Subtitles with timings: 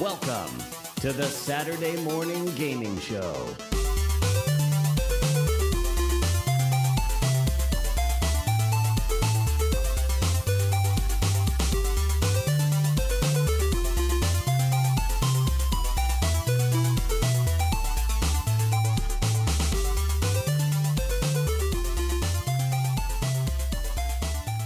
[0.00, 0.58] Welcome
[0.96, 3.48] to the Saturday Morning Gaming Show.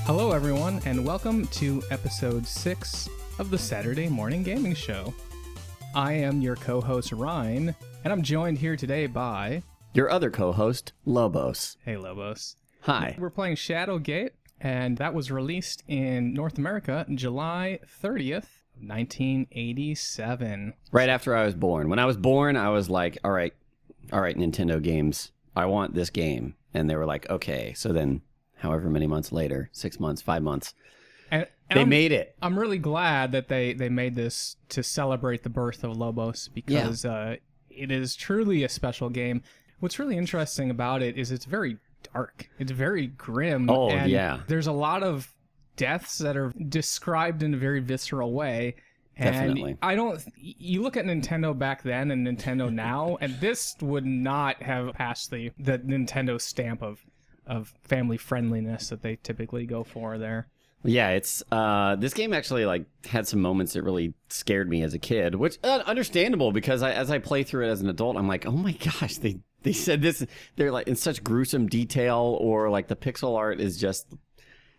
[0.07, 3.09] Hello, everyone, and welcome to episode six
[3.39, 5.15] of the Saturday Morning Gaming Show.
[5.95, 9.65] I am your co host, Ryan, and I'm joined here today by.
[9.93, 11.77] Your other co host, Lobos.
[11.85, 12.55] Hey, Lobos.
[12.83, 13.17] Hi.
[13.19, 18.47] We're playing Shadowgate, and that was released in North America July 30th,
[18.81, 20.75] 1987.
[20.93, 21.89] Right after I was born.
[21.89, 23.53] When I was born, I was like, all right,
[24.13, 26.55] all right, Nintendo games, I want this game.
[26.73, 27.73] And they were like, okay.
[27.75, 28.23] So then,
[28.59, 30.73] however many months later, six months, five months,
[31.71, 32.37] And, and they I'm, made it.
[32.43, 37.05] I'm really glad that they, they made this to celebrate the birth of Lobos because
[37.05, 37.37] uh,
[37.71, 39.43] it is truly a special game.
[39.79, 41.79] What's really interesting about it is it's very
[42.13, 42.51] dark.
[42.59, 43.71] It's very grim.
[43.71, 44.41] Oh, and yeah.
[44.47, 45.33] There's a lot of
[45.77, 48.75] deaths that are described in a very visceral way.
[49.17, 49.77] And Definitely.
[49.83, 50.23] I don't.
[50.37, 55.31] You look at Nintendo back then and Nintendo now, and this would not have passed
[55.31, 57.05] the the Nintendo stamp of
[57.47, 60.49] of family friendliness that they typically go for there.
[60.83, 64.95] Yeah, it's uh this game actually like had some moments that really scared me as
[64.95, 68.17] a kid, which uh, understandable because I, as I play through it as an adult,
[68.17, 70.25] I'm like, "Oh my gosh, they they said this
[70.57, 74.07] they're like in such gruesome detail or like the pixel art is just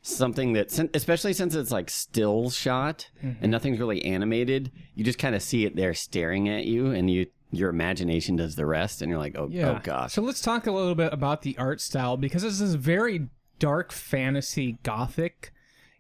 [0.02, 3.08] something that especially since it's like still shot
[3.41, 7.09] and nothing's really animated, you just kind of see it there staring at you and
[7.11, 10.65] you your imagination does the rest and you're like, "Oh, oh gosh." So let's talk
[10.65, 13.27] a little bit about the art style because this is very
[13.59, 15.53] dark fantasy gothic.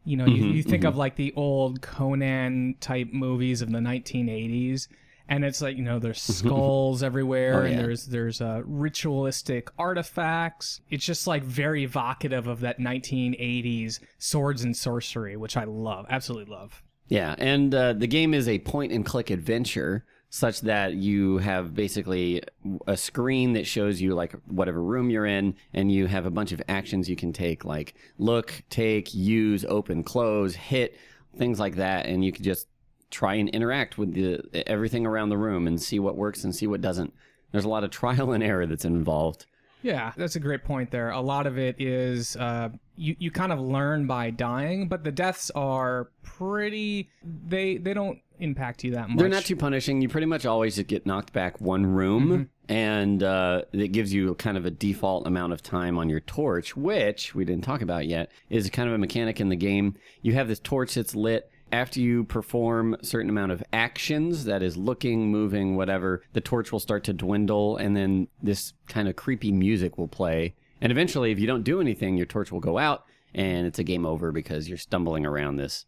[0.03, 3.77] You know, you, Mm-hmm, you think of like the old Conan type movies of the
[3.79, 4.87] 1980s,
[5.29, 10.81] and it's like you know there's skulls everywhere, Oh, and there's there's uh, ritualistic artifacts.
[10.89, 16.51] It's just like very evocative of that 1980s swords and sorcery, which I love, absolutely
[16.53, 16.81] love.
[17.07, 21.75] Yeah, and uh, the game is a point and click adventure, such that you have
[21.75, 22.41] basically
[22.87, 26.53] a screen that shows you like whatever room you're in, and you have a bunch
[26.53, 30.97] of actions you can take, like look, take, use, open, close, hit,
[31.37, 32.67] things like that, and you can just
[33.09, 36.65] try and interact with the everything around the room and see what works and see
[36.65, 37.13] what doesn't.
[37.51, 39.45] There's a lot of trial and error that's involved.
[39.83, 41.09] Yeah, that's a great point there.
[41.09, 45.11] A lot of it is uh, you you kind of learn by dying, but the
[45.11, 47.09] deaths are pretty.
[47.23, 49.19] They they don't impact you that much.
[49.19, 50.01] They're not too punishing.
[50.01, 54.57] You pretty much always get knocked back one room, and uh, it gives you kind
[54.57, 58.31] of a default amount of time on your torch, which we didn't talk about yet,
[58.49, 59.95] is kind of a mechanic in the game.
[60.21, 61.49] You have this torch that's lit.
[61.71, 66.71] After you perform a certain amount of actions, that is looking, moving, whatever, the torch
[66.71, 70.55] will start to dwindle, and then this kind of creepy music will play.
[70.81, 73.83] And eventually, if you don't do anything, your torch will go out, and it's a
[73.83, 75.85] game over because you're stumbling around this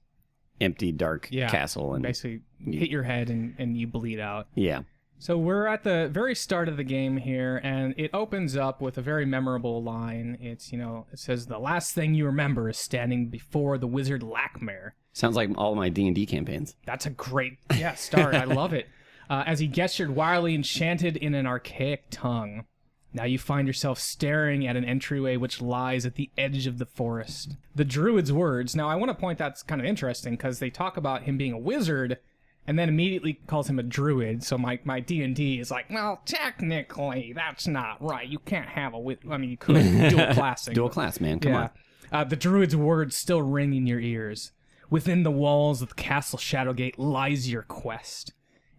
[0.61, 1.95] empty, dark Yeah, castle.
[1.95, 4.47] And basically hit your head and and you bleed out.
[4.55, 4.83] yeah,
[5.19, 8.97] So we're at the very start of the game here, and it opens up with
[8.97, 10.38] a very memorable line.
[10.41, 14.22] It's you know it says the last thing you remember is standing before the wizard
[14.22, 14.91] Lakmir.
[15.13, 16.75] Sounds like all my D and D campaigns.
[16.85, 18.35] That's a great yeah start.
[18.35, 18.88] I love it.
[19.29, 22.66] Uh, as he gestured wildly enchanted in an archaic tongue.
[23.13, 26.85] Now you find yourself staring at an entryway which lies at the edge of the
[26.85, 27.56] forest.
[27.74, 28.75] The druid's words.
[28.75, 31.53] Now I want to point that's kind of interesting because they talk about him being
[31.53, 32.19] a wizard,
[32.66, 34.44] and then immediately calls him a druid.
[34.44, 38.28] So my my D and D is like, well, technically that's not right.
[38.28, 39.75] You can't have a wi- I mean, you could
[40.09, 40.74] dual classing.
[40.74, 41.40] Dual class, man.
[41.40, 41.69] Come on.
[42.12, 44.51] Uh, the druid's words still ring in your ears.
[44.90, 48.34] Within the walls of the castle Shadowgate lies your quest.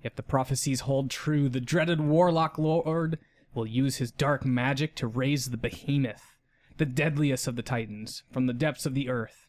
[0.04, 3.18] If the prophecies hold true, the dreaded warlock lord
[3.54, 6.36] will use his dark magic to raise the behemoth,
[6.76, 9.46] the deadliest of the titans, from the depths of the earth.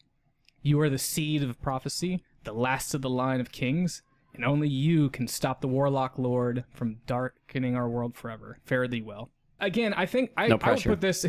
[0.62, 4.02] You are the seed of prophecy, the last of the line of kings,
[4.36, 8.58] and only you can stop the warlock lord from darkening our world forever.
[8.64, 9.30] Fare thee well.
[9.60, 11.26] Again, I think I, No I would put this.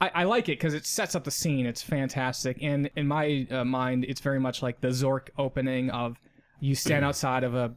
[0.00, 1.64] I, I like it because it sets up the scene.
[1.64, 6.16] It's fantastic, and in my uh, mind, it's very much like the Zork opening of
[6.60, 7.72] you stand outside of a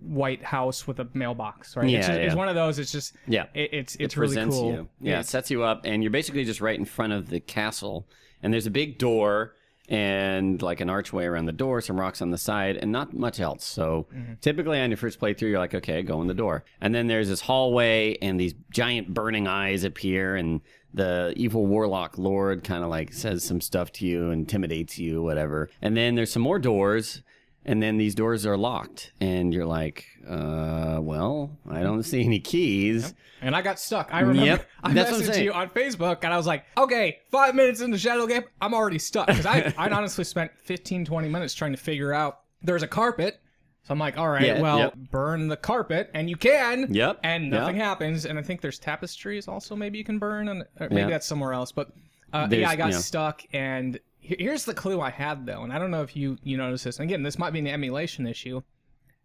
[0.00, 1.88] white house with a mailbox, right?
[1.90, 2.78] it's, Yeah, it's one of those.
[2.78, 3.46] It's just Yeah.
[3.54, 4.72] it, it's it's It really presents cool.
[4.72, 4.88] You.
[5.00, 8.08] Yeah, it sets you up, and you're basically just right in front of the castle.
[8.42, 9.54] And there's a big door
[9.90, 13.40] and like an archway around the door, some rocks on the side, and not much
[13.40, 13.64] else.
[13.64, 14.34] So Mm-hmm.
[14.40, 16.64] typically on your first playthrough, you're like, okay, go in the door.
[16.80, 20.60] And then there's this hallway, and these giant burning eyes appear, and
[20.94, 25.68] the evil warlock lord kind of like says some stuff to you, intimidates you, whatever.
[25.82, 27.22] And then there's some more doors.
[27.64, 32.40] And then these doors are locked, and you're like, uh, well, I don't see any
[32.40, 33.14] keys.
[33.42, 34.10] And I got stuck.
[34.12, 37.54] I remember Yep, I that's messaged you on Facebook and I was like, okay, five
[37.54, 39.28] minutes into Shadowgate, I'm already stuck.
[39.28, 43.40] Because I, I honestly spent 15, 20 minutes trying to figure out there's a carpet.
[43.84, 44.94] So I'm like, all right, Yeah, well, yep.
[45.10, 46.92] burn the carpet, and you can.
[46.92, 47.84] Yep, And nothing yep.
[47.86, 48.26] happens.
[48.26, 51.08] And I think there's tapestries also maybe you can burn, and maybe Yeah.
[51.08, 51.72] that's somewhere else.
[51.72, 51.90] But
[52.34, 53.42] uh, yeah, I got stuck.
[53.54, 53.98] And
[54.38, 56.98] here's the clue I had though, and I don't know if you you notice this.
[56.98, 58.62] And again, this might be an emulation issue,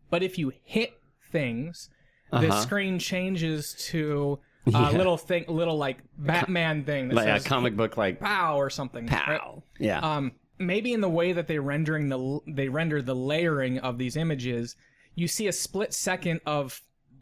[0.10, 1.00] but if you hit
[1.32, 1.90] things,
[2.32, 2.62] the Uh-huh.
[2.62, 4.90] screen changes to a Yeah.
[4.92, 9.06] little thing, little like Batman thing Like a comic book, like "pow" or something.
[9.08, 9.40] right?
[9.40, 9.64] pow.
[9.80, 10.00] Yeah.
[10.00, 14.16] Um, maybe in the way that they rendering the they render the layering of these
[14.18, 14.76] images,
[15.14, 16.82] you see a split second of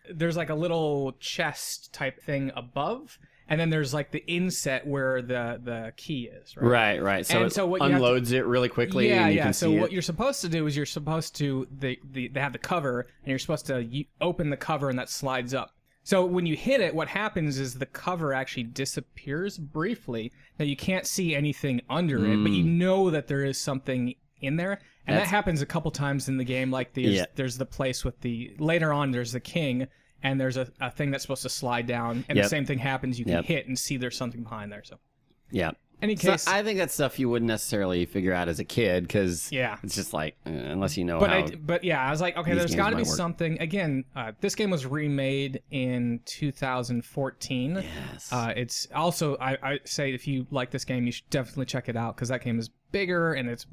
[0.10, 3.18] there's like a little chest type thing above,
[3.50, 6.56] and then there's like the inset where the the key is.
[6.57, 6.69] Right.
[6.69, 7.25] right, right.
[7.25, 9.10] So and it so what have to- unloads it really quickly.
[9.10, 9.51] Yeah, and you yeah.
[9.51, 9.92] So what it.
[9.94, 13.28] you're supposed to do is you're supposed to they, they they have the cover and
[13.28, 13.88] you're supposed to
[14.22, 15.72] open the cover and that slides up.
[16.06, 20.31] So when you hit it, what happens is the cover actually disappears briefly.
[20.60, 24.57] Now you can't see anything under it, but you know that there is something in
[24.57, 25.36] there, and that Hmm.
[25.36, 26.72] Happens a couple times in the game.
[26.72, 27.25] Like there's Yeah.
[27.36, 29.88] there's the place with the later on there's the king.
[30.24, 32.46] And there's a, a thing that's supposed to slide down, and Yep.
[32.46, 33.20] the same thing happens.
[33.20, 33.46] You can Yep.
[33.46, 34.84] hit and see there's something behind there.
[34.84, 34.98] So,
[35.52, 35.72] yeah.
[36.02, 39.04] any So case, I think that's stuff you wouldn't necessarily figure out as a kid
[39.04, 39.78] because Yeah.
[39.84, 41.36] it's just like uh, unless you know but how.
[41.38, 43.12] I, but yeah, I was like, okay, there's got to be work.
[43.16, 43.58] something.
[43.62, 47.75] Again, uh, this game was remade in 2014.
[47.75, 48.31] yes.
[48.31, 51.90] Uh, it's also, I, I say, if you like this game, you should definitely check
[51.90, 53.66] it out because that game is bigger and it's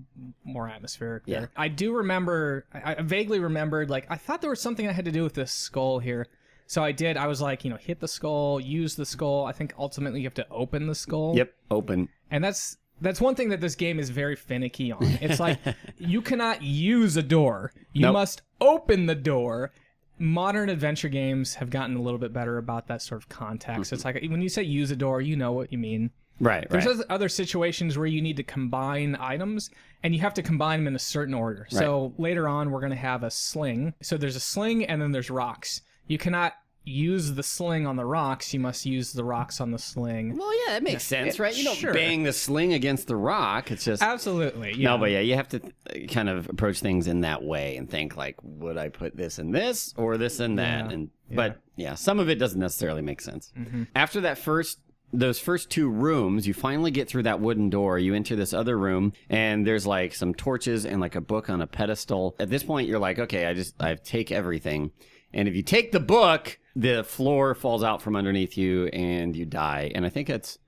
[0.44, 1.24] more atmospheric.
[1.26, 1.40] Yeah.
[1.40, 1.50] There.
[1.56, 5.04] I do remember, I, I vaguely remembered, like, I thought there was something that had
[5.04, 6.26] to do with this skull here.
[6.70, 7.16] So I did.
[7.16, 9.44] I was like, you know, hit the skull, use the skull.
[9.44, 11.36] I think ultimately you have to open the skull.
[11.36, 11.52] yep.
[11.68, 12.08] Open.
[12.30, 15.02] And that's that's one thing that this game is very finicky on.
[15.20, 15.58] It's like
[15.98, 17.72] you cannot use a door.
[17.92, 18.12] You Nope.
[18.12, 19.72] must open the door.
[20.20, 23.92] Modern adventure games have gotten a little bit better about that sort of context.
[23.92, 26.12] It's like when you say use a door, you know what you mean.
[26.38, 26.68] Right.
[26.70, 26.94] There's right.
[26.94, 29.70] other- other situations where you need to combine items
[30.04, 31.66] and you have to combine them in a certain order.
[31.68, 33.92] So later on, we're going to have a sling.
[34.02, 35.82] So there's a sling and then there's rocks.
[36.10, 38.52] You cannot use the sling on the rocks.
[38.52, 40.36] You must use the rocks on the sling.
[40.36, 41.54] Well, yeah, that makes sense, right?
[41.54, 41.94] You don't sure.
[41.94, 43.70] bang the sling against the rock.
[43.70, 44.72] It's just Absolutely.
[44.74, 44.88] Yeah.
[44.88, 47.88] no, but yeah, you have to th- kind of approach things in that way and
[47.88, 50.86] think like, would I put this in this or this in that?
[50.86, 50.92] Yeah.
[50.92, 53.52] And but yeah, some of it doesn't necessarily make sense.
[53.56, 53.84] Mm-hmm.
[53.94, 54.80] After that first.
[55.12, 57.98] Those first two rooms, you finally get through that wooden door.
[57.98, 61.60] You enter this other room, and there's like some torches and like a book on
[61.60, 62.36] a pedestal.
[62.38, 64.92] At this point, you're like, okay, I just I take everything,
[65.32, 69.44] and if you take the book, the floor falls out from underneath you, and you
[69.44, 69.90] die.
[69.94, 70.58] And I think that's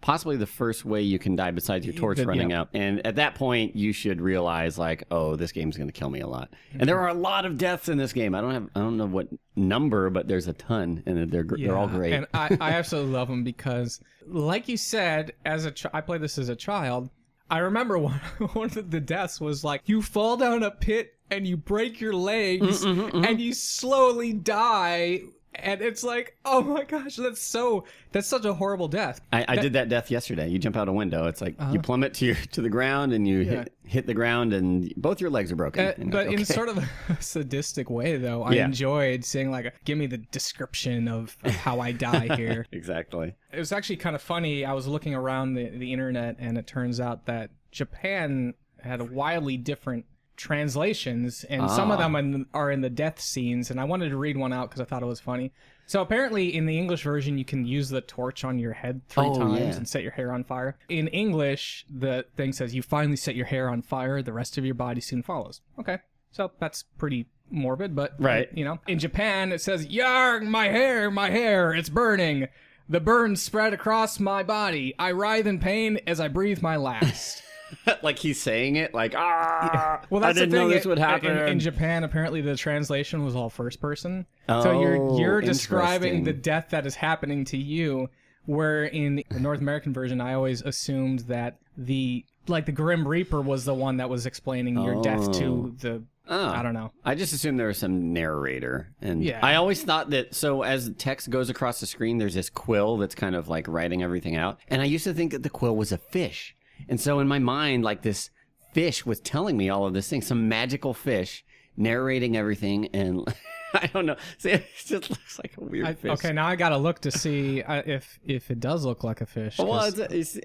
[0.00, 2.60] possibly the first way you can die besides your torch The- running yeah.
[2.60, 2.68] out.
[2.72, 6.20] And at that point, you should realize like, oh, this game's going to kill me
[6.20, 6.48] a lot.
[6.72, 8.34] And there are a lot of deaths in this game.
[8.34, 11.58] I don't have, I don't know what number, but there's a ton, and they're gr-
[11.58, 12.14] they're all great.
[12.14, 16.22] And I, I absolutely love them because, like you said, as a ch- I played
[16.22, 17.10] this as a child.
[17.50, 18.20] I remember one
[18.54, 22.12] one of the deaths was like you fall down a pit and you break your
[22.14, 25.20] legs Mm-hmm, and you slowly die.
[25.52, 29.20] And it's like, oh my gosh, that's so that's such a horrible death.
[29.32, 30.48] I, I did that death yesterday.
[30.48, 31.26] You jump out a window.
[31.26, 33.50] It's like you plummet to your to the ground, and you Uh-huh.
[33.50, 33.58] Yeah.
[33.58, 35.84] hit, hit the ground, and both your legs are broken.
[35.88, 36.88] Uh, but like, in sort of a
[37.20, 38.66] sadistic way, though, I Yeah.
[38.66, 42.64] enjoyed seeing like, give me the description of, of how I die here.
[42.72, 43.34] exactly.
[43.52, 44.64] it was actually kind of funny.
[44.64, 49.04] I was looking around the, the internet, and it turns out that Japan had a
[49.04, 50.04] wildly different
[50.40, 52.02] translations, and some of Ah.
[52.02, 53.70] them in, are in the death scenes.
[53.70, 55.52] And I wanted to read one out because I thought it was funny.
[55.86, 59.26] So apparently, in the English version, you can use the torch on your head three
[59.26, 59.76] Oh, times yeah.
[59.76, 60.76] and set your hair on fire.
[60.88, 64.22] In English, the thing says, "You finally set your hair on fire.
[64.22, 65.98] The rest of your body soon follows." Okay,
[66.30, 68.48] so that's pretty morbid, but Right.
[68.54, 72.46] you know, in Japan, it says, "Yarg, my hair, my hair, it's burning."
[72.88, 74.94] The burn spread across my body.
[74.98, 77.42] I writhe in pain as I breathe my last.
[78.02, 80.00] like he's saying it, like ah.
[80.10, 80.68] Well, that's I didn't the thing.
[80.68, 81.30] know this would happen.
[81.36, 84.26] In, in Japan, apparently the translation was all first person.
[84.48, 88.08] oh, so you're Oh, you're describing the death that is happening to you.
[88.46, 93.40] Where in the North American version, I always assumed that the like the Grim Reaper
[93.40, 96.02] was the one that was explaining your death to the.
[96.26, 96.48] Oh.
[96.48, 96.92] I don't know.
[97.04, 99.40] I just assumed there was some narrator, and Yeah.
[99.42, 100.34] I always thought that.
[100.34, 104.02] So as text goes across the screen, there's this quill that's kind of like writing
[104.02, 106.56] everything out, and I used to think that the quill was a fish,
[106.88, 108.30] and so in my mind, like this
[108.72, 111.44] fish was telling me all of this thing, some magical fish
[111.76, 113.26] narrating everything, and
[113.74, 114.16] I don't know.
[114.38, 116.10] See, it just looks like a weird I, fish.
[116.12, 119.26] okay, now I gotta look to see uh, if if it does look like a
[119.26, 119.58] fish.
[119.58, 120.38] Well, it's, it's,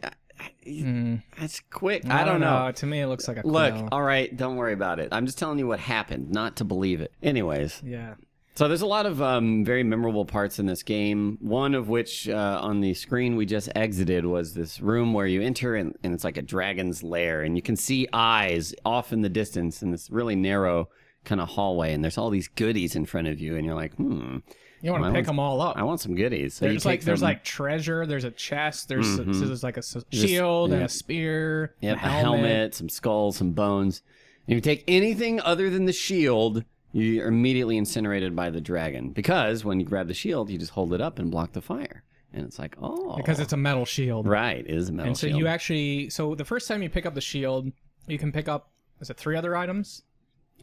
[1.40, 2.06] That's quick.
[2.10, 2.72] I, don't know.
[2.72, 5.10] To me, it looks like a Look, all right, don't worry about it.
[5.12, 7.14] I'm just telling you what happened, not to believe it.
[7.24, 8.16] Anyways, Yeah.
[8.56, 11.38] So there's a lot of um, very memorable parts in this game.
[11.42, 15.42] One of which uh, on the screen we just exited was this room where you
[15.42, 19.22] enter and, and it's like a dragon's lair, and you can see eyes off in
[19.22, 20.90] the distance in this really narrow
[21.26, 23.94] kind of hallway, and there's all these goodies in front of you, and you're like,
[23.96, 24.38] hmm,
[24.82, 25.76] You want to pick want- them all up.
[25.76, 26.54] I want some goodies.
[26.54, 28.06] So there's like there's some- like treasure.
[28.06, 28.88] There's a chest.
[28.88, 29.34] There's Mhm.
[29.40, 31.76] so there's like a shield and a spear.
[31.82, 32.24] Yep, a a helmet.
[32.46, 34.02] helmet, some skulls, some bones.
[34.48, 36.64] And if you take anything other than the shield,
[37.04, 39.10] you're immediately incinerated by the dragon.
[39.10, 42.04] Because when you grab the shield, you just hold it up and block the fire.
[42.34, 43.16] And it's like, oh.
[43.16, 44.28] because it's a metal shield.
[44.28, 45.40] Right, it is a metal and so shield.
[45.40, 47.72] you actually so the first time you pick up the shield,
[48.08, 48.72] you can pick up
[49.02, 50.04] is it three other items,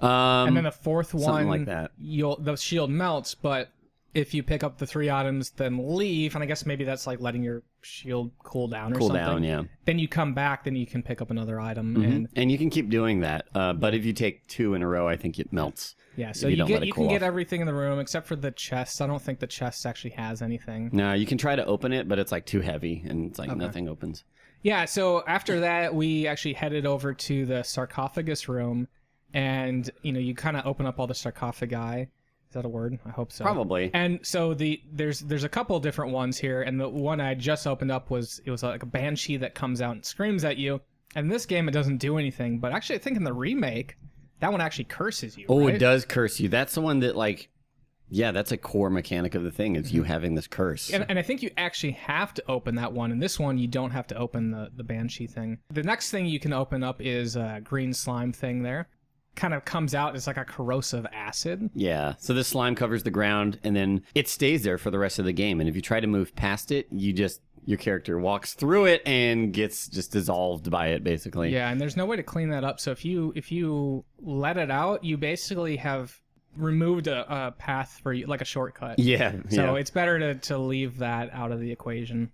[0.01, 1.93] um, and then the fourth one like that.
[1.99, 3.71] You'll the shield melts, but
[4.15, 7.21] if you pick up the three items, then leave, and I guess maybe that's like
[7.21, 9.25] letting your shield cool down or cool something.
[9.25, 9.62] down, yeah.
[9.87, 12.05] Then you come back, then you can pick up another item, Mhm.
[12.05, 13.47] and And you can keep doing that.
[13.55, 15.95] Uh, but if you take two in a row, I think it melts.
[16.16, 18.50] Yeah, so you you, get you can get everything in the room except for the
[18.50, 19.00] chest.
[19.00, 20.90] I don't think the chest actually has anything.
[20.92, 23.50] No, you can try to open it, but it's like too heavy and it's like
[23.50, 23.59] Okay.
[23.59, 24.25] nothing opens.
[24.62, 28.87] Yeah, so after that, we actually headed over to the sarcophagus room,
[29.35, 32.02] and you know, you kind of open up all the sarcophagi.
[32.02, 32.99] Is that a word?
[33.07, 33.45] I hope so.
[33.45, 33.90] Probably.
[33.95, 37.66] And so the there's there's a couple different ones here, and the one I just
[37.66, 40.81] opened up was it was like a banshee that comes out and screams at you.
[41.14, 43.97] And in this game, it doesn't do anything, but actually, I think in the remake,
[44.43, 45.47] that one actually curses you.
[45.49, 45.77] Oh, right?
[45.77, 46.49] it does curse you.
[46.49, 47.49] That's the one that like
[48.11, 50.09] yeah, that's a core mechanic of the thing is you mm-hmm.
[50.11, 50.91] having this curse.
[50.91, 53.11] And, and I think you actually have to open that one.
[53.11, 55.59] And this one, you don't have to open the, the Banshee thing.
[55.71, 58.89] The next thing you can open up is a green slime thing there.
[59.35, 61.71] Kind of comes out as like a corrosive acid.
[61.73, 62.17] Yeah.
[62.19, 65.25] So this slime covers the ground and then it stays there for the rest of
[65.25, 65.61] the game.
[65.61, 69.02] And if you try to move past it, you just your character walks through it
[69.07, 71.50] and gets just dissolved by it basically.
[71.52, 72.81] Yeah, and there's no way to clean that up.
[72.81, 76.21] So if you if you let it out, you basically have
[76.57, 78.99] removed a, a path for you, like a shortcut.
[78.99, 79.37] Yeah.
[79.49, 79.81] So yeah.
[79.81, 82.33] it's better to, to leave that out of the equation.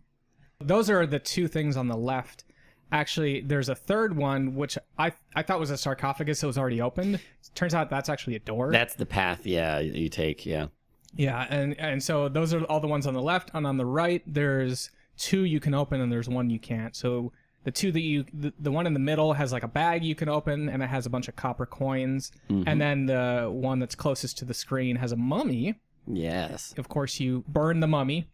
[0.60, 2.44] Those are the two things on the left.
[2.90, 6.80] Actually, there's a third one which I I thought was a sarcophagus that was already
[6.80, 7.20] opened.
[7.54, 8.72] Turns out that's actually a door.
[8.72, 10.68] That's the path, yeah, you take, yeah.
[11.14, 13.84] yeah, and and so those are all the ones on the left, and on the
[13.84, 16.96] right there's two you can open and there's one you can't.
[16.96, 17.32] So
[17.64, 20.14] the two that you the, the one in the middle has like a bag you
[20.14, 23.94] can open and it has a bunch of copper coins, and then the one that's
[23.94, 25.74] closest to the screen has a mummy.
[26.06, 26.72] Yes.
[26.78, 28.30] Of course, you burn the mummy,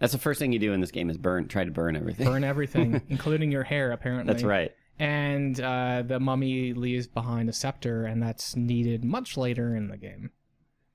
[0.00, 2.26] That's the first thing you do in this game is burn try to burn everything.
[2.26, 4.30] burn everything, including your hair, apparently.
[4.30, 4.74] That's right.
[4.98, 9.96] And uh, the mummy leaves behind a scepter, and that's needed much later in the
[9.96, 10.30] game.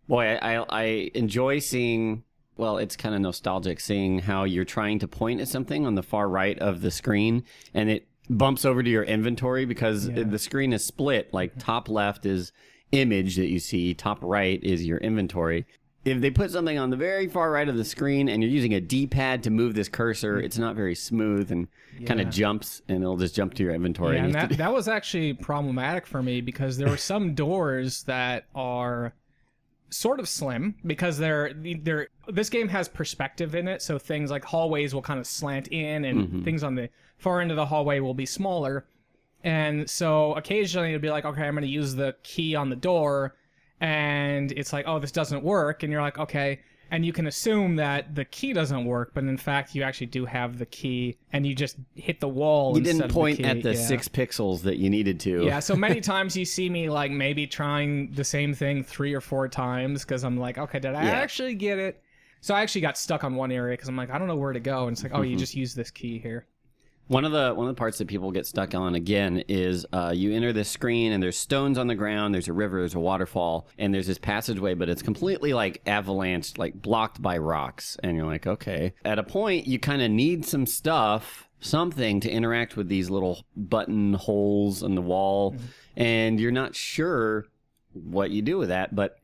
[0.08, 2.24] Boy, I, I, I enjoy seeing.
[2.58, 6.04] Well, it's kind of nostalgic seeing how you're trying to point at something on the
[6.04, 7.44] far right of the screen,
[7.74, 10.24] and it bumps over to your inventory because Yeah.
[10.24, 11.34] the screen is split.
[11.34, 11.60] Like mm-hmm.
[11.60, 12.52] top left is
[12.92, 15.66] image that you see, top right is your inventory.
[16.04, 18.74] If they put something on the very far right of the screen and you're using
[18.74, 20.46] a D-pad to move this cursor, mm-hmm.
[20.46, 21.68] it's not very smooth and
[22.08, 24.16] kind of jumps, and it'll just jump to your inventory.
[24.16, 28.46] Yeah, and that, that was actually problematic for me because there were some doors that
[28.56, 29.14] are
[29.92, 33.82] sort of slim because they're they're this game has perspective in it.
[33.82, 36.44] So things like hallways will kind of slant in and Mm-hmm.
[36.44, 38.86] things on the far end of the hallway will be smaller.
[39.44, 42.76] And so occasionally it'll be like okay i'm going to use the key on the
[42.76, 43.36] door
[43.80, 45.84] and it's like oh this doesn't work.
[45.84, 46.60] And you're like okay
[46.92, 50.26] and you can assume that the key doesn't work but in fact you actually do
[50.26, 53.44] have the key and you just hit the wall you didn't the point key.
[53.46, 53.88] at the Yeah.
[53.88, 55.46] six pixels that you needed to.
[55.46, 59.22] Yeah, so many times you see me like maybe trying the same thing three or
[59.22, 61.12] four times because I'm like, okay, did I Yeah.
[61.12, 62.04] actually get it?
[62.42, 64.52] So I actually got stuck on one area because I'm like, I don't know where
[64.52, 65.32] to go, and it's like, oh, Mm-hmm.
[65.32, 66.48] you just use this key here.
[67.12, 70.14] One of the one of the parts that people get stuck on again is uh,
[70.16, 73.02] you enter this screen and there's stones on the ground, there's a river, there's a
[73.02, 78.16] waterfall, and there's this passageway, but it's completely like avalanche, like blocked by rocks, and
[78.16, 78.94] you're like, okay.
[79.04, 83.44] At a point, you kind of need some stuff, something to interact with these little
[83.58, 85.58] button holes in the wall,
[85.98, 87.46] and you're not sure
[87.92, 89.18] what you do with that, but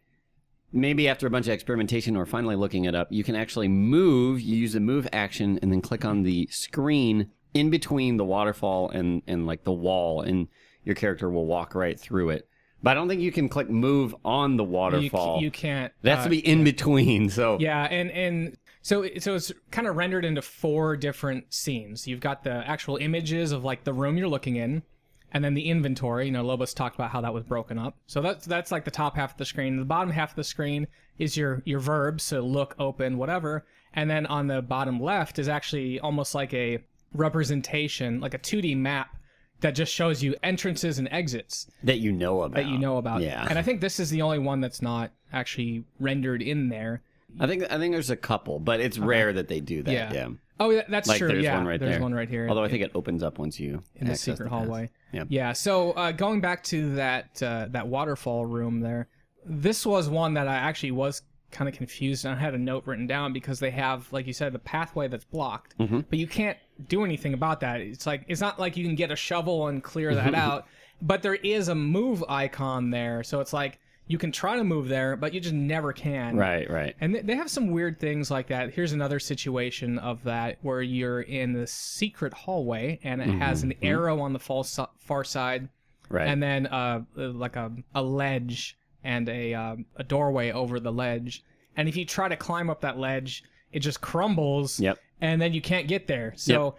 [0.74, 4.42] maybe after a bunch of experimentation or finally looking it up, you can actually move.
[4.42, 8.90] You use the move action and then click on the screen in between the waterfall
[8.90, 10.48] and, and like the wall, and
[10.84, 12.48] your character will walk right through it.
[12.84, 15.42] But I don't think you can click move on the waterfall.
[15.42, 15.92] you can't.
[16.04, 17.30] That's uh, to be in between.
[17.30, 22.08] So Yeah, and and so so it's kind of rendered into four different scenes.
[22.08, 24.84] You've got the actual images of like the room you're looking in,
[25.32, 26.28] and then the inventory.
[26.28, 27.98] You know, Lobos talked about how that was broken up.
[28.06, 29.78] So that's that's like the top half of the screen.
[29.78, 30.88] The bottom half of the screen
[31.18, 33.66] is your your verbs, so look, open, whatever.
[33.94, 36.80] And then on the bottom left is actually almost like a
[37.14, 39.16] representation, like a 2D map
[39.62, 42.56] that just shows you entrances and exits that you know about.
[42.64, 43.22] that you know about.
[43.22, 43.46] Yeah.
[43.50, 47.02] And I think this is the only one that's not actually rendered in there.
[47.40, 49.92] I think I think there's a couple, but it's rare that they do that.
[49.92, 50.14] Yeah.
[50.14, 50.28] Yeah.
[50.60, 51.28] Oh, that's Like true.
[51.28, 52.02] there's yeah, one right there's there.
[52.02, 52.48] one right here.
[52.50, 54.60] Although I think it opens up once you in the secret pass.
[54.60, 54.90] hallway.
[55.12, 55.24] Yeah.
[55.30, 55.54] Yeah.
[55.54, 59.08] So uh, going back to that uh, that waterfall room there,
[59.46, 61.22] this was one that I actually was
[61.52, 64.34] kind of confused and I had a note written down because they have, like you
[64.34, 66.02] said, the pathway that's blocked, Mm-hmm.
[66.10, 67.82] but you can't do anything about that.
[67.82, 70.32] It's like it's not like you can get a shovel and clear Mm-hmm.
[70.32, 70.66] that out,
[71.02, 73.80] but there is a move icon there, so it's like
[74.10, 76.38] you can try to move there, but you just never can.
[76.38, 76.96] Right, right.
[77.02, 78.74] And th- they have some weird things like that.
[78.74, 83.74] Here's another situation of that where you're in the secret hallway and it has an
[83.82, 84.64] arrow on the far,
[85.00, 86.28] far side, Mm-hmm, Right.
[86.30, 91.44] and then uh, like a, a ledge and a um, a doorway over the ledge.
[91.76, 93.44] And if you try to climb up that ledge,
[93.78, 94.80] it just crumbles.
[94.80, 94.98] Yep.
[95.22, 96.34] And then you can't get there.
[96.36, 96.76] So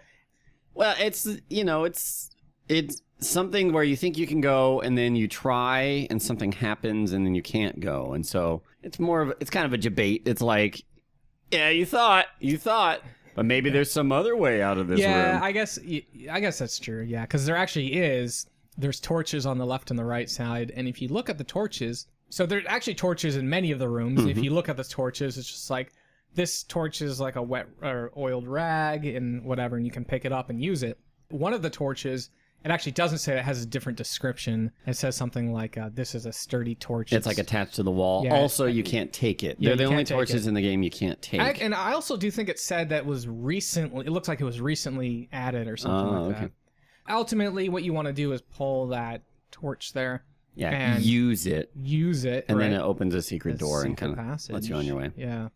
[0.73, 2.29] Well, it's you know, it's
[2.67, 7.13] it's something where you think you can go and then you try and something happens
[7.13, 8.13] and then you can't go.
[8.13, 10.23] And so it's more of it's kind of a debate.
[10.25, 10.83] It's like,
[11.51, 13.01] yeah, you thought, you thought,
[13.33, 15.09] but maybe there's some other way out of this room.
[15.09, 15.43] yeah, room.
[15.43, 15.79] I guess
[16.29, 17.01] I guess that's true.
[17.01, 18.45] Yeah, because there actually is.
[18.77, 21.43] There's torches on the left and the right side, and if you look at the
[21.43, 24.21] torches, so there's actually torches in many of the rooms.
[24.21, 24.43] If mm-hmm.
[24.43, 25.91] you look at the torches, it's just like
[26.35, 30.25] this torch is like a wet or oiled rag and whatever, and you can pick
[30.25, 30.97] it up and use it.
[31.29, 32.29] One of the torches,
[32.65, 34.71] it actually doesn't say it has a different description.
[34.85, 37.91] It says something like, uh, "This is a sturdy torch." it's like attached to the
[37.91, 38.25] wall.
[38.25, 38.35] Yeah.
[38.35, 39.57] also, you can't take it.
[39.59, 40.49] Yeah, They're the only torches it.
[40.49, 41.39] in the game you can't take.
[41.41, 44.05] I, and I also do think it said that was recently.
[44.05, 46.45] It looks like it was recently added or something Oh, like okay.
[47.07, 47.13] that.
[47.13, 50.23] Ultimately, what you want to do is pull that torch there,
[50.55, 53.91] yeah, and- use it, use it, and then it opens a secret The door and
[53.97, 55.11] secret kind of lets you on your way.
[55.17, 55.49] Yeah,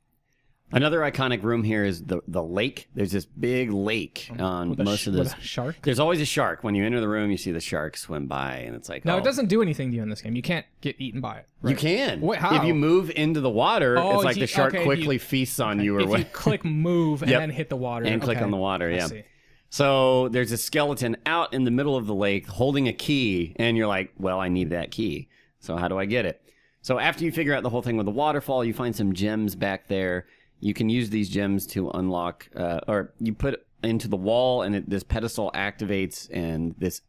[0.73, 2.89] Another iconic room here is the the lake.
[2.95, 4.41] There's this big lake mm-hmm.
[4.41, 5.33] on with a, most sh- of with this.
[5.37, 5.75] a shark.
[5.83, 6.63] There's always a shark.
[6.63, 9.15] When you enter the room, you see the shark swim by, and it's like, No,
[9.15, 9.17] oh.
[9.19, 10.35] it doesn't do anything to you in this game.
[10.35, 11.47] You can't get eaten by it.
[11.63, 12.21] You can.
[12.21, 12.55] Wait, how?
[12.55, 15.19] If you move into the water, Oh, it's like the shark okay, if quickly you-
[15.19, 16.19] feasts on you or if what.
[16.19, 17.39] you click move and Yep.
[17.39, 18.43] then hit the water and click okay.
[18.43, 19.07] on the water, I yeah.
[19.07, 19.23] see.
[19.69, 23.77] So there's a skeleton out in the middle of the lake holding a key, and
[23.77, 25.29] you're like, well, I need that key.
[25.59, 26.41] So how do I get it?
[26.81, 29.55] So after you figure out the whole thing with the waterfall, you find some gems
[29.55, 30.25] back there.
[30.63, 34.75] You can use these gems to unlock, uh, or you put into the wall, and
[34.77, 37.01] it, this pedestal activates, and this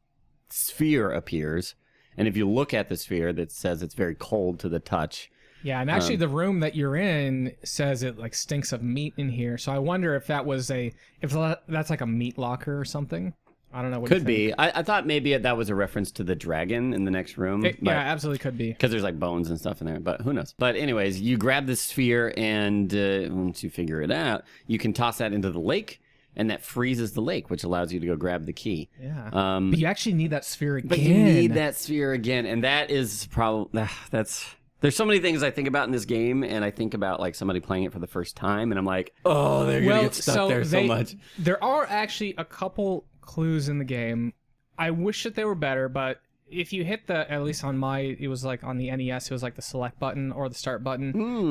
[0.50, 1.76] sphere appears.
[2.16, 5.30] And if you look at the sphere, that says it's very cold to the touch.
[5.62, 9.14] Yeah, and Um, actually, the room that you're in says it like stinks of meat
[9.16, 9.56] in here.
[9.56, 11.32] So I wonder if that was a if
[11.68, 13.34] that's like a meat locker or something.
[13.74, 14.00] I don't know.
[14.00, 14.52] What Could be.
[14.56, 17.64] I, I thought maybe that was a reference to the dragon in the next room.
[17.64, 18.68] It- yeah, absolutely could be.
[18.72, 20.54] because there's like bones and stuff in there, but who knows?
[20.56, 24.92] But anyways, you grab the sphere, and uh, once you figure it out, you can
[24.92, 26.00] toss that into the lake,
[26.36, 28.88] and that freezes the lake, which allows you to go grab the key.
[29.02, 29.30] Yeah.
[29.32, 30.88] Um, but you actually need that sphere again.
[30.88, 34.46] but you need that sphere again, and that is probably that's.
[34.80, 37.34] There's so many things I think about in this game, and I think about like
[37.34, 40.14] somebody playing it for the first time, and I'm like, oh, they're gonna well, get
[40.14, 41.16] stuck so there so they- much.
[41.38, 44.32] There are actually a couple clues in the game.
[44.78, 48.00] I wish that they were better, but if you hit the at least on my
[48.00, 50.84] it was like on the NES, it was like the select button or the start
[50.84, 51.06] button.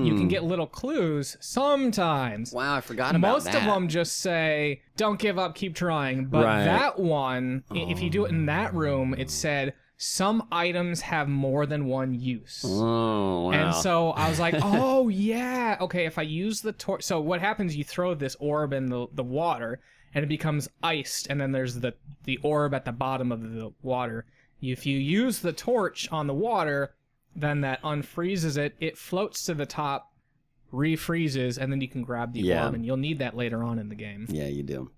[0.05, 0.27] You can hmm.
[0.27, 2.53] get little clues sometimes.
[2.53, 3.33] Wow, I forgot about that.
[3.33, 3.55] Most that.
[3.55, 6.65] of them just say, "Don't give up, keep trying." But Right.
[6.65, 8.77] that one, i if you do it in that oh.
[8.77, 12.63] room, it said some items have more than one use.
[12.65, 13.51] Oh, wow.
[13.51, 16.05] And so I was like, oh yeah, okay.
[16.05, 17.75] If I use the torch, so what happens?
[17.75, 19.79] You throw this orb in the the water,
[20.13, 21.93] and it becomes iced, and then there's the
[22.25, 24.25] the orb at the bottom of the water.
[24.61, 26.93] If you use the torch on the water,
[27.35, 28.75] then that unfreezes it.
[28.79, 30.13] It floats to the top,
[30.71, 32.65] refreezes, and then you can grab the Yeah.
[32.65, 34.91] orb, and you'll need that later on in the game yeah, you do.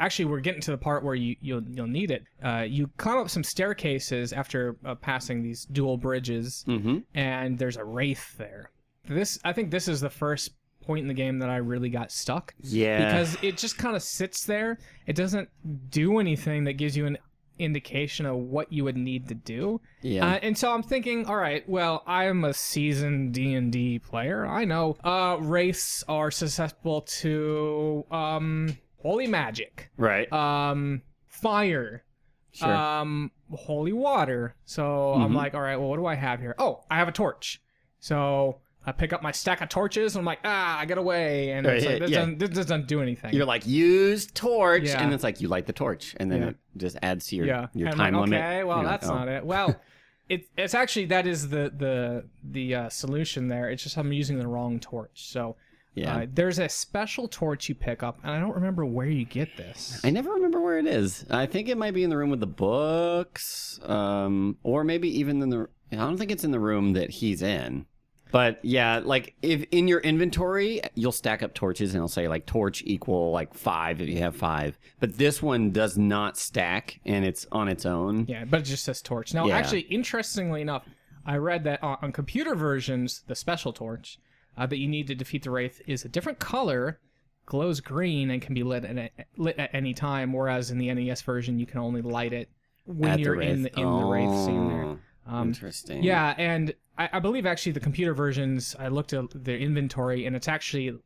[0.00, 2.24] actually we're getting to the part where you you'll you'll need it.
[2.42, 6.98] Uh, you climb up some staircases after uh, passing these dual bridges, Mm-hmm.
[7.14, 8.70] and there's a wraith there.
[9.08, 12.10] This I think this is the first point in the game that I really got
[12.12, 13.04] stuck Yeah.
[13.04, 14.78] because it just kind of sits there.
[15.06, 15.48] It doesn't
[15.90, 17.18] do anything that gives you an
[17.58, 19.80] indication of what you would need to do.
[20.00, 20.26] yeah.
[20.26, 24.44] Uh, and so I'm thinking, all right, well, I'm a seasoned D and D player.
[24.46, 30.32] I know uh, wraiths are susceptible to um, holy magic right.
[30.32, 32.04] um fire
[32.52, 32.68] sure.
[32.72, 35.34] um holy water so i'm Mhm.
[35.34, 37.60] like all right well what do i have here oh i have a torch
[37.98, 41.50] so i pick up my stack of torches and i'm like ah i get away
[41.50, 42.18] and it's like, this, yeah.
[42.18, 45.02] doesn't, this doesn't do anything You're like use torch, Yeah.
[45.02, 46.48] and it's like you light the torch, and then Yeah.
[46.48, 48.40] it just adds to your yeah your And time I'm like, limit.
[48.44, 49.14] okay well You're like, that's oh.
[49.14, 49.80] not it well
[50.28, 54.38] it, it's actually that is the the the uh, solution there it's just i'm using
[54.38, 55.56] the wrong torch so
[55.94, 56.16] Yeah.
[56.16, 59.58] Uh, there's a special torch you pick up, and I don't remember where you get
[59.58, 60.00] this.
[60.02, 61.26] I never remember where it is.
[61.28, 65.42] I think it might be in the room with the books, um, or maybe even
[65.42, 65.68] in the.
[65.92, 67.84] I don't think it's in the room that he's in.
[68.32, 72.46] But yeah, like if in your inventory, you'll stack up torches and it'll say like
[72.46, 74.78] torch equal like five if you have five.
[75.00, 78.24] But this one does not stack and it's on its own.
[78.28, 79.34] Yeah, but it just says torch.
[79.34, 79.56] Now, Yeah.
[79.58, 80.84] actually, interestingly enough,
[81.24, 84.18] I read that on, on computer versions, the special torch
[84.56, 86.98] uh, that you need to defeat the wraith is a different color,
[87.46, 90.32] glows green, and can be lit at, a- lit at any time.
[90.32, 92.48] Whereas in the NES version, you can only light it
[92.86, 93.74] when At the you're in Wraith.
[93.74, 94.84] the in the wraith scene there.
[94.84, 96.02] Oh, Um, Interesting.
[96.02, 98.76] Yeah, and I, I believe actually the computer versions.
[98.78, 100.98] I looked at their inventory, and it's actually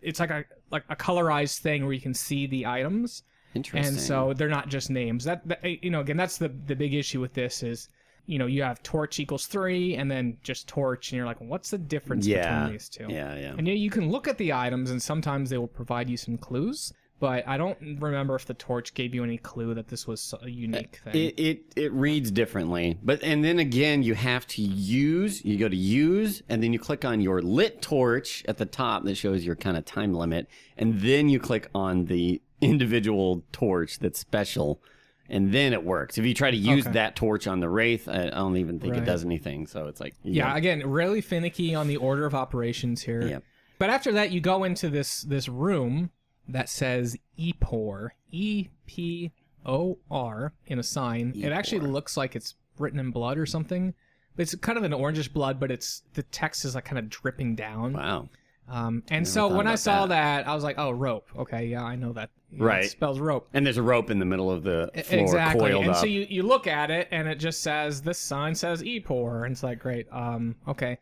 [0.00, 3.22] it's like a like a colorized thing where you can see the items,
[3.54, 3.94] Interesting.
[3.94, 5.24] and so they're not just names.
[5.24, 7.88] That, that eh, you know, again, that's the the big issue with this is.
[8.28, 11.70] You know, you have torch equals three, and then just torch, and you're like, what's
[11.70, 13.06] the difference yeah, between these two?
[13.08, 13.54] yeah, yeah.
[13.56, 16.36] And yeah, you can look at the items, and sometimes they will provide you some
[16.36, 16.92] clues.
[17.18, 20.50] But I don't remember if the torch gave you any clue that this was a
[20.50, 21.14] unique thing.
[21.14, 25.42] It, it it reads differently, but and then again you have to use.
[25.42, 29.04] You go to use, and then you click on your lit torch at the top
[29.04, 33.98] that shows your kind of time limit, and then you click on the individual torch
[33.98, 34.82] that's special,
[35.30, 36.18] and then it works.
[36.18, 36.92] If you try to use Okay.
[36.94, 39.02] that torch on the wraith, I, I don't even think Right.
[39.02, 39.66] it does anything.
[39.66, 43.26] So it's like yeah, again, really finicky on the order of operations here.
[43.26, 43.44] Yep.
[43.78, 46.10] But after that, you go into this this room
[46.48, 49.32] that says EPOR, E P
[49.64, 51.32] O R, in a sign.
[51.36, 53.94] It actually looks like it's written in blood or something.
[54.36, 57.54] It's kind of an orangish blood, but it's the text is like kind of dripping
[57.56, 57.94] down.
[57.94, 58.28] wow.
[58.68, 60.44] Um, and Never so when I saw that.
[60.44, 60.48] that.
[60.50, 61.28] I was like, oh, rope.
[61.38, 62.30] Okay, yeah, I know that.
[62.50, 62.90] You know, it Right.
[62.90, 63.48] spells rope.
[63.54, 65.70] And there's a rope in the middle of the floor exactly.
[65.72, 65.96] And up.
[65.96, 69.52] so you, you look at it and it just says this sign says EPOR and
[69.52, 70.06] it's like great.
[70.12, 70.98] Um okay.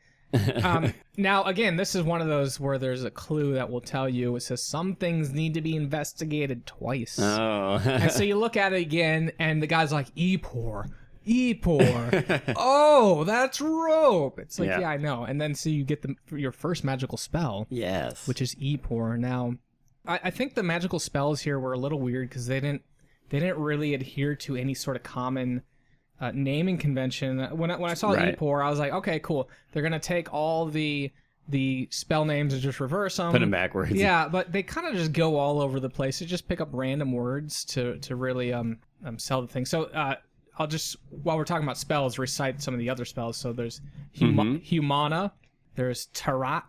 [0.62, 4.08] Um now again, this is one of those where there's a clue that will tell
[4.08, 7.18] you it says some things need to be investigated twice.
[7.20, 7.80] oh.
[7.84, 10.90] and so you look at it again and the guy's like EPOR.
[11.26, 12.54] EPOR.
[12.56, 14.38] oh, that's rope.
[14.38, 14.80] It's like, Yeah.
[14.80, 14.90] yeah.
[14.90, 15.24] I know.
[15.24, 18.26] And then so you get the your first magical spell yes.
[18.28, 19.18] which is Epor.
[19.18, 19.54] Now,
[20.06, 22.82] I, I think the magical spells here were a little weird because they didn't
[23.30, 25.62] they didn't really adhere to any sort of common
[26.20, 27.38] uh, naming convention.
[27.56, 28.38] When I, when I saw Right.
[28.38, 29.48] Epor, I was like, okay, cool.
[29.72, 31.10] They're gonna take all the
[31.48, 33.30] the spell names and just reverse them.
[33.30, 33.92] put them backwards.
[33.92, 36.18] Yeah, but they kind of just go all over the place.
[36.20, 39.66] They just pick up random words to to really um, um sell the thing.
[39.66, 40.14] So uh,
[40.58, 43.36] I'll just while we're talking about spells, recite some of the other spells.
[43.36, 43.80] So there's
[44.18, 44.62] hum- Mhm.
[44.62, 45.32] Humana,
[45.74, 46.62] there's Tarak,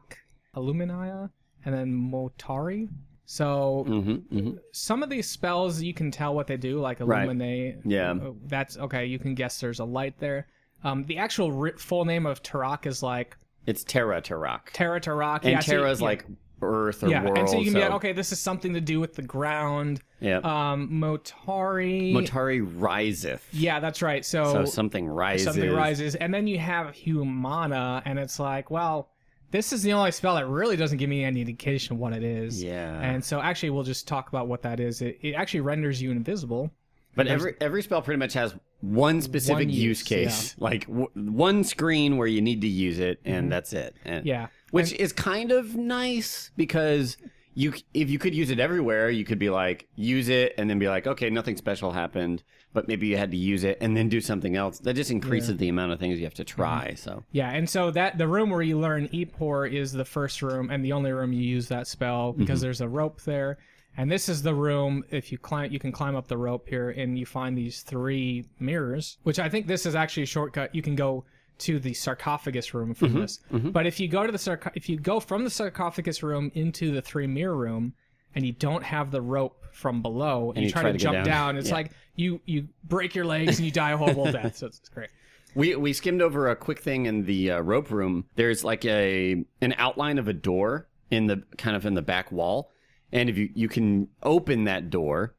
[0.56, 1.30] Illuminia,
[1.64, 2.90] and then Motari.
[3.26, 4.52] So Mm-hmm, mm-hmm.
[4.72, 7.24] some of these spells you can tell what they do, like Right.
[7.24, 7.80] illuminate.
[7.84, 8.12] Yeah.
[8.12, 9.06] uh, that's okay.
[9.06, 10.48] You can guess there's a light there.
[10.84, 13.36] Um, the actual full name of Tarak is like
[13.66, 14.72] It's Terra Tarak.
[14.74, 15.40] Terra Tarak.
[15.44, 16.06] And yeah, so- Terra's yeah.
[16.06, 16.26] like
[16.62, 17.38] Earth or yeah, world.
[17.38, 20.02] and so you can be like, okay, this is something to do with the ground.
[20.22, 20.38] Yeah.
[20.38, 22.14] Um, Motari.
[22.14, 23.42] Motari riseth.
[23.52, 24.24] Yeah, that's right.
[24.24, 25.46] So, So something rises.
[25.46, 29.10] something rises, and then you have Humana, and it's like, well,
[29.52, 32.24] this is the only spell that really doesn't give me any indication of what it
[32.24, 32.62] is.
[32.64, 33.00] Yeah.
[33.00, 35.02] And so actually, we'll just talk about what that is.
[35.02, 36.72] It, it actually renders you invisible.
[37.16, 41.10] but every every spell pretty much has one specific One use, use, case, like w-
[41.16, 43.96] one screen where you need to use it, and that's it.
[44.04, 44.28] And, Mm-hmm.
[44.28, 44.48] Yeah.
[44.72, 47.18] which is kind of nice because
[47.56, 50.78] you if you could use it everywhere, you could be like use it and then
[50.78, 54.10] be like, okay, nothing special happened, but maybe you had to use it and then
[54.10, 54.80] do something else.
[54.80, 56.90] That just increases the amount of things you have to try.
[56.90, 56.98] Mm-hmm.
[56.98, 60.70] So Yeah, and so that the room where you learn Epor is the first room
[60.70, 63.58] and the only room you use that spell because there's a rope there.
[63.98, 66.90] And this is the room if you climb you can climb up the rope here
[66.90, 70.76] and you find these three mirrors, which I think this is actually a shortcut.
[70.76, 71.24] You can go
[71.60, 73.40] to the sarcophagus room from this.
[73.52, 76.92] But if you go to the sarco- if you go from the sarcophagus room into
[76.92, 77.94] the three mirror room
[78.34, 81.58] and you don't have the rope from below and, you, try, to, go jump down,
[81.58, 81.76] it's Yeah.
[81.76, 84.58] like you you break your legs and you die a horrible death.
[84.58, 85.10] So it's, it's great.
[85.56, 88.26] We we skimmed over a quick thing in the uh, rope room.
[88.36, 92.32] There's like a an outline of a door in the kind of in the back
[92.32, 92.72] wall,
[93.14, 95.34] and if you you can open that door,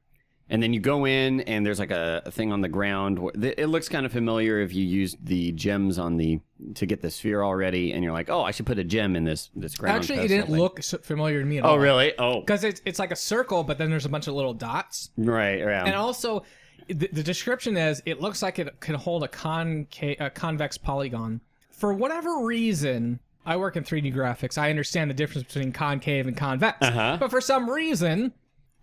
[0.48, 3.18] and then you go in, and there's like a, a thing on the ground.
[3.42, 6.40] It looks kind of familiar if you used the gems on the
[6.74, 9.24] to get the sphere already, and you're like, oh, I should put a gem in
[9.24, 9.98] this this ground.
[9.98, 10.56] Actually, it didn't thing.
[10.56, 11.74] look so familiar to me at all.
[11.74, 12.14] Oh really?
[12.18, 15.10] Oh because it's it's like a circle, but then there's a bunch of little dots,
[15.16, 15.86] right, right.
[15.86, 16.44] and also
[16.88, 21.40] the, the description is it looks like it can hold a concave, a convex polygon.
[21.72, 24.56] For whatever reason, I work in 3D graphics.
[24.56, 27.16] I understand the difference between concave and convex, Uh-huh.
[27.18, 28.32] but for some reason.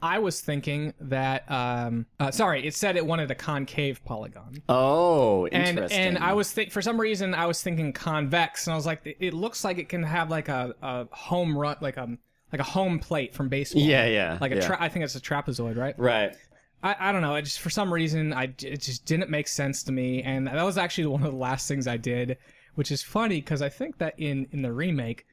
[0.03, 5.45] I was thinking that, um, uh, sorry, it said it wanted a concave polygon, oh,
[5.45, 5.97] and interesting.
[5.97, 8.99] and I was think for some reason I was thinking convex, and I was like,
[9.05, 12.17] it, it looks like it can have like a, a home run, like a
[12.51, 13.81] like a home plate from baseball.
[13.81, 14.75] Yeah, yeah, Like a yeah.
[14.77, 15.97] I think it's a trapezoid, right?
[15.97, 16.35] Right.
[16.83, 17.35] I, I don't know.
[17.35, 20.61] It just for some reason I it just didn't make sense to me, and that
[20.65, 22.37] was actually one of the last things I did,
[22.75, 25.25] which is funny because I think that in in the remake,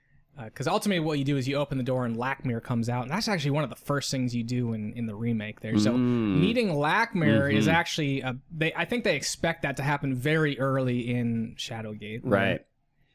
[0.44, 3.10] because ultimately what you do is you open the door and Lakmir comes out, and
[3.10, 5.78] that's actually one of the first things you do in in the remake there.
[5.78, 6.40] So Mm.
[6.40, 7.72] meeting Lakmir is Mhm.
[7.72, 12.20] actually a, they I think they expect that to happen very early in Shadowgate.
[12.24, 12.64] Right.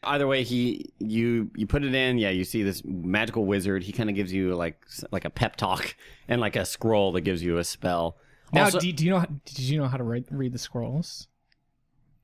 [0.04, 2.18] Either way, he you you put it in.
[2.20, 3.84] Yeah, you see this magical wizard.
[3.84, 4.80] He kind of gives you like
[5.12, 5.96] like a pep talk
[6.28, 8.18] and like a scroll that gives you a spell.
[8.54, 11.28] Now, Also- do, do you know did you know how to read, read the scrolls?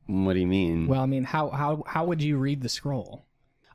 [0.07, 0.87] what do you mean?
[0.87, 3.25] Well, I mean, how how how would you read the scroll?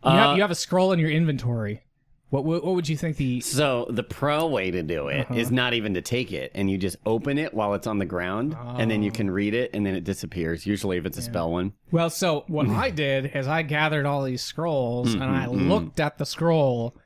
[0.06, 1.82] You, Uh, have, you have a scroll in your inventory.
[2.30, 5.46] What, what what would you think the So the pro way to do it is
[5.46, 5.54] Uh-huh.
[5.54, 8.56] not even to take it, and you just open it while it's on the ground,
[8.78, 9.14] and then you Oh.
[9.14, 10.66] can read it, and then it disappears.
[10.66, 11.72] Usually, if it's a spell one.
[11.92, 15.68] Well, so what I did is I gathered all these scrolls and I mm, mm.
[15.68, 16.96] looked at the scroll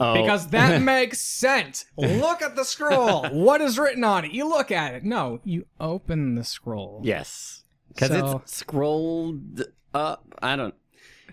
[0.00, 1.84] Oh, because that makes sense.
[1.96, 3.26] Look at the scroll.
[3.26, 4.32] What is written on it?
[4.32, 5.04] You look at it.
[5.04, 7.00] No, you open the scroll.
[7.04, 10.34] yes, because So- it's scrolled up.
[10.42, 10.74] I don't.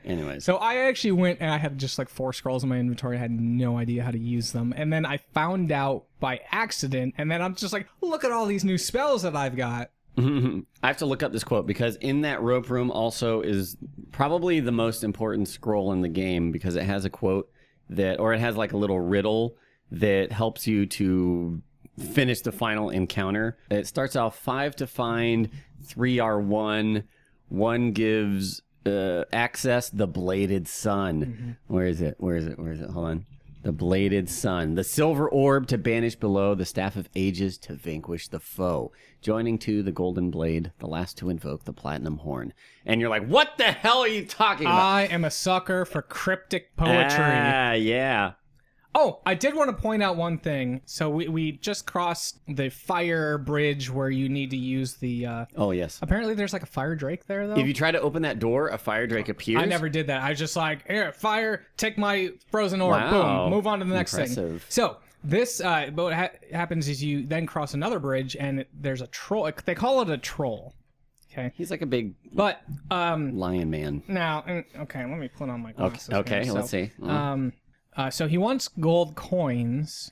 [0.05, 3.17] Anyways, So I actually went and I had just like four scrolls in my inventory.
[3.17, 4.73] I had no idea how to use them.
[4.75, 7.15] And then I found out by accident.
[7.17, 9.91] And then I'm just like, look at all these new spells that I've got.
[10.17, 13.77] I have to look up this quote because in that rope room also is
[14.11, 17.49] probably the most important scroll in the game because it has a quote
[17.89, 19.55] that, or it has like a little riddle
[19.91, 21.61] that helps you to
[21.99, 23.57] finish the final encounter.
[23.69, 25.49] It starts off five to find,
[25.83, 27.03] three are one,
[27.49, 31.57] one gives uh, access the bladed sun.
[31.67, 32.15] Where is it?
[32.19, 32.59] Where is it?
[32.59, 32.89] Where is it?
[32.89, 33.25] Hold on.
[33.63, 38.27] The bladed sun, the silver orb to banish below, the staff of ages to vanquish
[38.27, 38.91] the foe.
[39.21, 42.53] Joining to the golden blade, the last to invoke the platinum horn.
[42.87, 44.81] And you're like, what the hell are you talking about?
[44.81, 47.19] I am a sucker for cryptic poetry.
[47.19, 48.31] Ah, yeah.
[48.93, 50.81] Oh, I did want to point out one thing.
[50.85, 55.25] So we, we just crossed the fire bridge where you need to use the.
[55.25, 55.99] Uh, Oh yes.
[56.01, 57.55] apparently, there's like a fire drake there, though.
[57.55, 59.61] If you try to open that door, a fire drake appears.
[59.61, 60.21] I never did that.
[60.21, 63.43] I was just like, here, fire, take my frozen orb, Wow.
[63.45, 64.59] boom, move on to the next thing.
[64.67, 69.01] So this, uh, but what ha- happens is you then cross another bridge and there's
[69.01, 69.49] a troll.
[69.65, 70.73] They call it a troll.
[71.31, 74.03] Okay, He's like a big but um, lion man.
[74.09, 74.43] now,
[74.81, 76.09] okay, let me put on my Okay, glasses.
[76.13, 76.51] okay here.
[76.51, 76.91] let's see.
[76.99, 77.09] Mm.
[77.09, 77.53] Um,
[77.97, 80.11] uh, so he wants gold coins,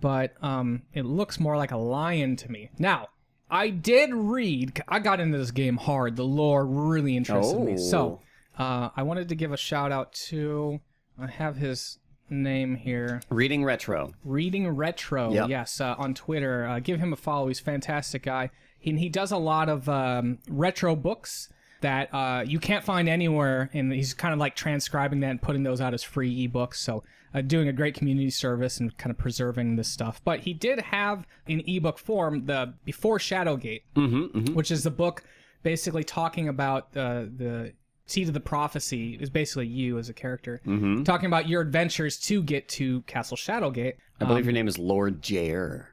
[0.00, 2.70] but um, it looks more like a lion to me.
[2.78, 3.08] Now,
[3.50, 4.82] I did read.
[4.88, 6.16] I got into this game hard.
[6.16, 7.76] The lore really interested me.
[7.76, 8.20] So,
[8.58, 10.80] uh, I wanted to give a shout out to.
[11.18, 13.20] I have his name here.
[13.30, 14.12] Reading retro.
[14.24, 15.48] Reading Retro, Yep.
[15.48, 16.66] yes, uh, on Twitter.
[16.66, 17.48] Uh, give him a follow.
[17.48, 18.50] He's a fantastic guy.
[18.78, 21.48] He, he does a lot of um, retro books
[21.84, 25.62] that uh, you can't find anywhere, and he's kind of like transcribing that and putting
[25.62, 26.76] those out as free ebooks.
[26.76, 30.20] So, uh, doing a great community service and kind of preserving this stuff.
[30.24, 35.24] But he did have in ebook form the Before Shadowgate, Mm-hmm, which is the book
[35.62, 37.72] basically talking about uh, the
[38.06, 41.02] seed of the prophecy is basically you as a character mm-hmm.
[41.04, 43.94] talking about your adventures to get to Castle Shadowgate.
[44.20, 45.86] I believe your name is Lord Jair.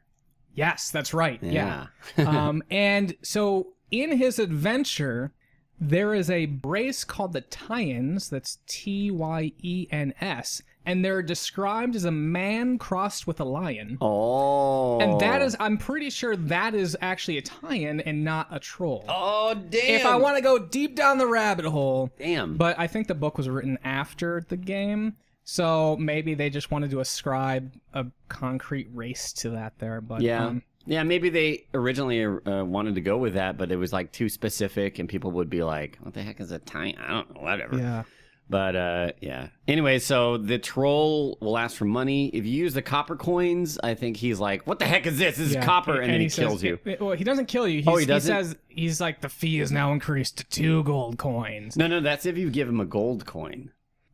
[0.54, 1.40] Yes, that's right.
[1.42, 1.88] Yeah.
[2.18, 2.26] Yeah.
[2.48, 5.34] um, and so in his adventure,
[5.82, 8.30] there is a race called the Tyens.
[8.30, 10.62] That's T Y E N S.
[10.84, 14.00] And they're described as a man crossed with a lion.
[14.02, 15.00] Oh.
[15.00, 19.06] And that is, I'm pretty sure that is actually a Tyen and not a troll.
[19.08, 19.96] Oh damn.
[19.96, 22.58] if I want to go deep down the rabbit hole, Damn.
[22.58, 26.92] But I think the book was written after the game, so maybe they just wanted
[26.92, 30.02] to ascribe a concrete race to that there.
[30.02, 30.46] But yeah.
[30.46, 34.12] um, yeah, maybe they originally uh, wanted to go with that, but it was like
[34.12, 37.36] too specific, and people would be like, "What the heck is a tiny?" I don't
[37.36, 37.78] know, whatever.
[37.78, 38.04] yeah,
[38.50, 39.48] But uh, yeah.
[39.68, 42.28] Anyway, so the troll will ask for money.
[42.30, 45.38] If you use the copper coins, I think he's like, "What the heck is this?
[45.38, 45.60] This yeah.
[45.60, 46.80] is copper," and, then he, says- kills you.
[47.00, 47.80] well, he doesn't kill you.
[47.80, 48.28] He's, Oh, he doesn't?
[48.34, 51.78] says he's like the fee is now increased to two gold coins.
[51.78, 53.72] No, no, that's if you give him a gold coin.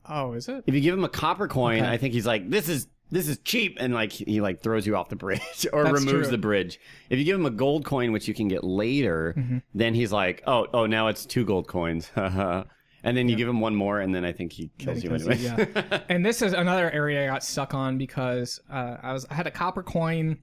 [0.10, 0.64] Oh, is it?
[0.68, 1.90] If you give him a copper coin, Okay.
[1.92, 4.96] I think he's like, "This is this is cheap," and like he like throws you
[4.96, 6.32] off the bridge or That's removes true.
[6.32, 6.80] the bridge.
[7.10, 9.58] If you give him a gold coin, which you can get later, Mm-hmm.
[9.76, 13.60] then he's like, "Oh, oh, now it's two gold coins." and then you give him
[13.62, 15.38] one more, and then I think he kills you anyway.
[15.38, 16.00] yeah.
[16.10, 19.48] and this is another area I got stuck on because uh, I was I had
[19.48, 20.39] a copper coin.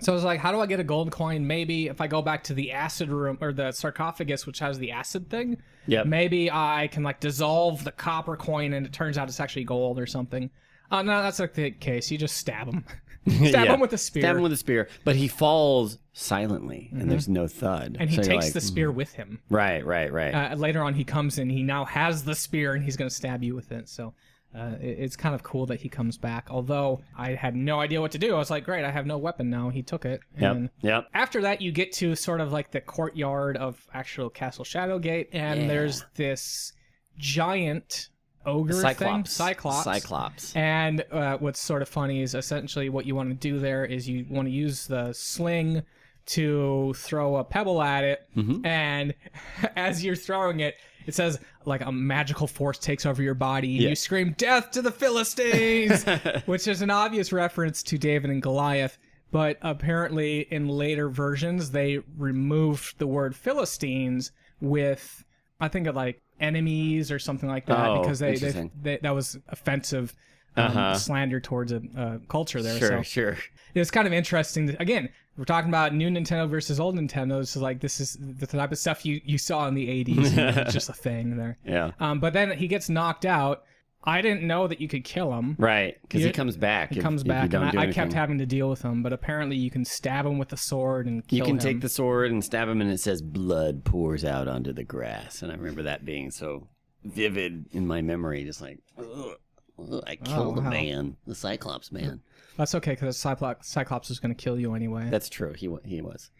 [0.00, 1.46] So I was like, how do I get a gold coin?
[1.46, 4.90] Maybe if I go back to the acid room or the sarcophagus, which has the
[4.90, 6.06] acid thing, Yep.
[6.06, 10.00] maybe I can like dissolve the copper coin and it turns out it's actually gold
[10.00, 10.50] or something.
[10.90, 12.10] Uh, no, that's not the case.
[12.10, 12.84] You just stab him.
[13.28, 13.74] stab Yeah.
[13.74, 14.22] him with a spear.
[14.22, 17.94] Stab him with a spear, but he falls silently, and there's no thud.
[17.94, 18.00] Mm-hmm.
[18.02, 19.40] and he So you're takes like, the spear with him.
[19.50, 20.32] Right, right, right.
[20.52, 21.48] Uh, later on, he comes in.
[21.50, 23.88] He now has the spear, and he's going to stab you with it.
[23.88, 24.14] So,
[24.56, 26.46] Uh, it- it's kind of cool that he comes back.
[26.48, 28.36] Although I had no idea what to do.
[28.36, 29.68] I was like, great, I have no weapon now.
[29.68, 30.20] He took it.
[30.38, 30.52] Yep.
[30.56, 31.08] And Yep.
[31.12, 35.62] after that, you get to sort of like the courtyard of actual Castle Shadowgate, and
[35.62, 35.66] Yeah.
[35.66, 36.72] there's this
[37.18, 38.10] giant
[38.46, 39.36] ogre Cyclops.
[39.36, 39.84] thing, Cyclops.
[39.84, 40.56] Cyclops.
[40.56, 44.08] And uh, what's sort of funny is essentially what you want to do there is
[44.08, 45.82] you want to use the sling
[46.26, 48.64] to throw a pebble at it, Mm-hmm.
[48.64, 49.14] and
[49.76, 50.76] as you're throwing it,
[51.06, 53.88] it says like a magical force takes over your body, and Yeah.
[53.90, 56.04] you scream "Death to the Philistines,"
[56.46, 58.96] which is an obvious reference to David and Goliath.
[59.30, 64.30] But apparently, in later versions, they removed the word Philistines
[64.60, 65.24] with,
[65.60, 69.14] I think, of like enemies or something like that, Oh, because they, they, they that
[69.14, 70.14] was offensive
[70.56, 70.94] um, Uh-huh.
[70.96, 72.78] slander towards a, a culture there.
[72.78, 73.36] Sure, So sure.
[73.74, 74.68] it's kind of interesting.
[74.68, 77.40] To, again, we're talking about new Nintendo versus old Nintendo.
[77.40, 80.38] This is like this is the type of stuff you you saw in the '80s.
[80.38, 81.56] and it's just a thing there.
[81.64, 81.90] Yeah.
[81.98, 83.64] Um, but then he gets knocked out.
[84.06, 85.56] I didn't know that you could kill him.
[85.58, 86.90] Right, because he comes back.
[86.92, 89.02] He if- comes if back, and I, I kept having to deal with him.
[89.02, 91.38] But apparently, you can stab him with a sword and kill him.
[91.38, 91.58] You can him.
[91.60, 95.42] take the sword and stab him, and it says blood pours out onto the grass.
[95.42, 96.68] And I remember that being so
[97.02, 99.36] vivid in my memory, just like, ugh,
[99.78, 100.66] ugh, I killed Oh, wow.
[100.68, 102.20] a man, the Cyclops man.
[102.56, 105.08] That's okay because Cyclops, Cyclops is going to kill you anyway.
[105.10, 105.54] That's true.
[105.54, 106.30] He he was.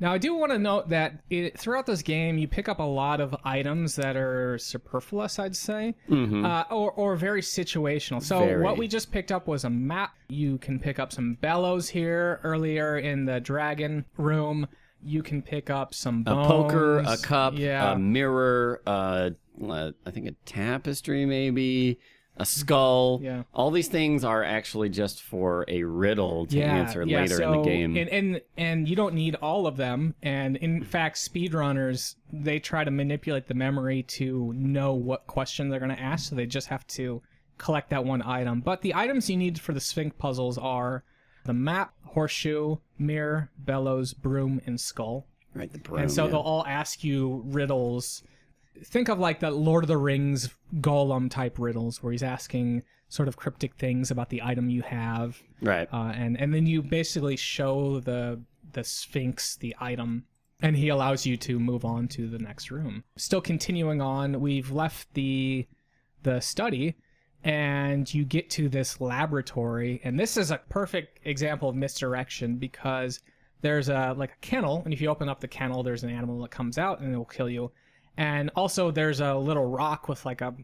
[0.00, 2.82] Now, I do want to note that it, throughout this game, you pick up a
[2.82, 6.44] lot of items that are superfluous, I'd say, Mhm.
[6.44, 8.22] uh, or, or very situational.
[8.22, 8.62] So, Very.
[8.62, 10.14] what we just picked up was a map.
[10.30, 14.66] You can pick up some bellows here earlier in the dragon room.
[15.02, 19.30] You can pick up some A poker, a cup, yeah, a mirror, uh,
[19.62, 21.98] I think a tapestry, maybe
[22.40, 23.20] a skull.
[23.22, 23.42] Yeah.
[23.52, 27.52] All these things are actually just for a riddle to yeah, answer yeah, later so,
[27.52, 27.96] in the game.
[27.98, 30.14] And, and and you don't need all of them.
[30.22, 35.80] And in fact, speedrunners they try to manipulate the memory to know what question they're
[35.80, 37.20] going to ask, so they just have to
[37.58, 38.62] collect that one item.
[38.62, 41.04] But the items you need for the Sphinx puzzles are
[41.44, 45.26] the map, horseshoe, mirror, bellows, broom, and skull.
[45.54, 46.02] right, the broom.
[46.02, 46.30] and so yeah.
[46.30, 48.22] they'll all ask you riddles.
[48.84, 53.28] Think of like the Lord of the Rings Gollum type riddles, where he's asking sort
[53.28, 55.88] of cryptic things about the item you have right.
[55.92, 58.40] uh, and and then you basically show the
[58.72, 60.24] the Sphinx the item,
[60.62, 63.02] and he allows you to move on to the next room.
[63.16, 65.66] Still continuing on, we've left the
[66.22, 66.96] the study,
[67.42, 73.20] and you get to this laboratory, and this is a perfect example of misdirection because
[73.60, 76.40] there's a like a kennel, and if you open up the kennel, there's an animal
[76.42, 77.72] that comes out and it will kill you.
[78.16, 80.54] And also, there's a little rock with like a,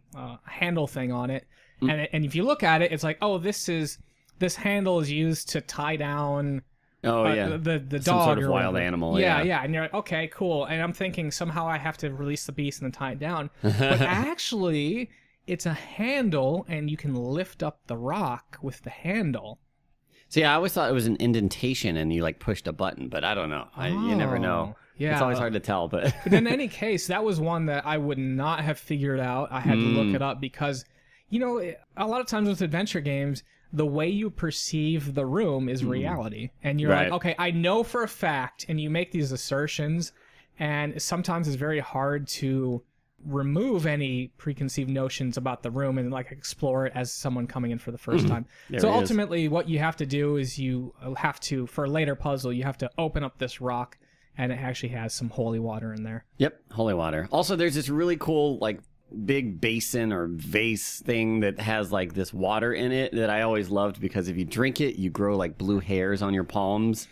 [0.45, 1.47] handle thing on it,
[1.81, 3.99] and and if you look at it, it's like, oh, this is
[4.39, 6.63] this handle is used to tie down
[7.05, 7.57] oh uh, yeah.
[7.57, 8.87] the the Some dog sort of or wild whatever.
[8.87, 9.45] animal, Yeah, yeah.
[9.45, 10.67] yeah, and you're like, okay, cool.
[10.67, 13.51] And I'm thinking somehow I have to release the beast and then tie it down,
[13.63, 15.11] but actually,
[15.47, 19.61] it's a handle, and you can lift up the rock with the handle.
[20.29, 23.23] See, I always thought it was an indentation and you like pushed a button, but
[23.23, 23.69] I don't know.
[23.77, 24.75] I, you never know.
[24.99, 25.13] Yeah.
[25.13, 27.99] It's always hard to tell, but But in any case, that was one that I
[27.99, 29.51] would not have figured out.
[29.53, 30.15] I had to look Mm.
[30.15, 30.85] it up because,
[31.29, 31.61] you know,
[31.97, 36.51] a lot of times with adventure games, the way you perceive the room is reality.
[36.63, 36.95] And you're Mm.
[36.95, 37.11] Right.
[37.11, 40.13] like, okay, I know for a fact, and you make these assertions,
[40.59, 42.83] and sometimes it's very hard to
[43.25, 47.79] remove any preconceived notions about the room and like explore it as someone coming in
[47.79, 48.45] for the first time.
[48.45, 48.73] Mm-hmm.
[48.75, 49.01] There so he is.
[49.03, 52.63] ultimately what you have to do is you have to for a later puzzle, you
[52.63, 53.99] have to open up this rock
[54.39, 56.25] and it actually has some holy water in there.
[56.39, 57.29] Yep, holy water.
[57.33, 58.81] Also, there's this really cool like
[59.25, 63.71] big basin or vase thing that has like this water in it that I always
[63.71, 67.09] loved because if you drink it, you grow like blue hairs on your palms.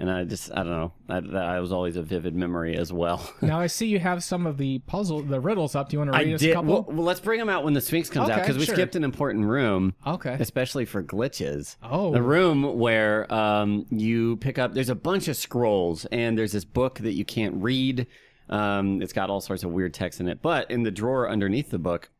[0.00, 3.28] And I just, I don't know, that, that was always a vivid memory as well.
[3.42, 5.88] Now I see you have some of the puzzle, the riddles up.
[5.88, 6.50] Do you want to I read us did.
[6.50, 6.72] a couple?
[6.72, 8.74] Well, well, let's bring them out when the Sphinx comes out because we sure.
[8.74, 10.36] skipped an important room, okay.
[10.38, 11.76] especially for glitches.
[11.82, 12.12] Oh.
[12.12, 16.64] The room where um, you pick up, there's a bunch of scrolls, and there's this
[16.64, 18.06] book that you can't read.
[18.50, 20.42] Um, it's got all sorts of weird text in it.
[20.42, 22.10] But in the drawer underneath the book,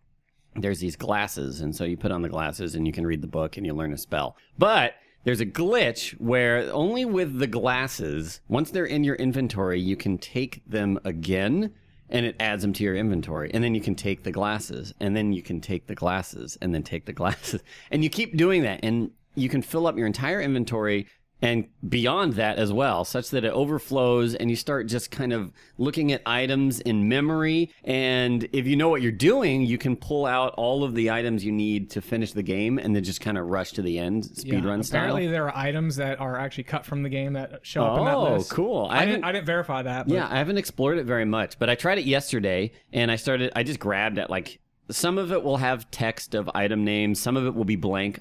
[0.56, 1.60] there's these glasses.
[1.60, 3.74] And so you put on the glasses and you can read the book and you
[3.74, 4.36] learn a spell.
[4.56, 9.96] But there's a glitch where only with the glasses, once they're in your inventory, you
[9.96, 11.72] can take them again
[12.10, 13.50] and it adds them to your inventory.
[13.52, 16.74] And then you can take the glasses and then you can take the glasses and
[16.74, 17.62] then take the glasses.
[17.90, 21.06] And you keep doing that and you can fill up your entire inventory
[21.40, 25.52] and beyond that as well, such that it overflows and you start just kind of
[25.76, 27.70] looking at items in memory.
[27.84, 31.44] And if you know what you're doing, you can pull out all of the items
[31.44, 34.28] you need to finish the game and then just kind of rush to the end,
[34.34, 35.00] Yeah, speedrun style.
[35.00, 38.04] Apparently, there are items that are actually cut from the game that show up in
[38.04, 38.52] that oh, list.
[38.52, 38.86] Oh, cool.
[38.90, 39.24] I I, didn't.
[39.24, 40.08] I didn't verify that.
[40.08, 43.16] But Yeah, I haven't explored it very much, but I tried it yesterday and I
[43.16, 44.58] started, I just grabbed at like
[44.90, 48.18] some of it will have text of item names, some of it will be blank.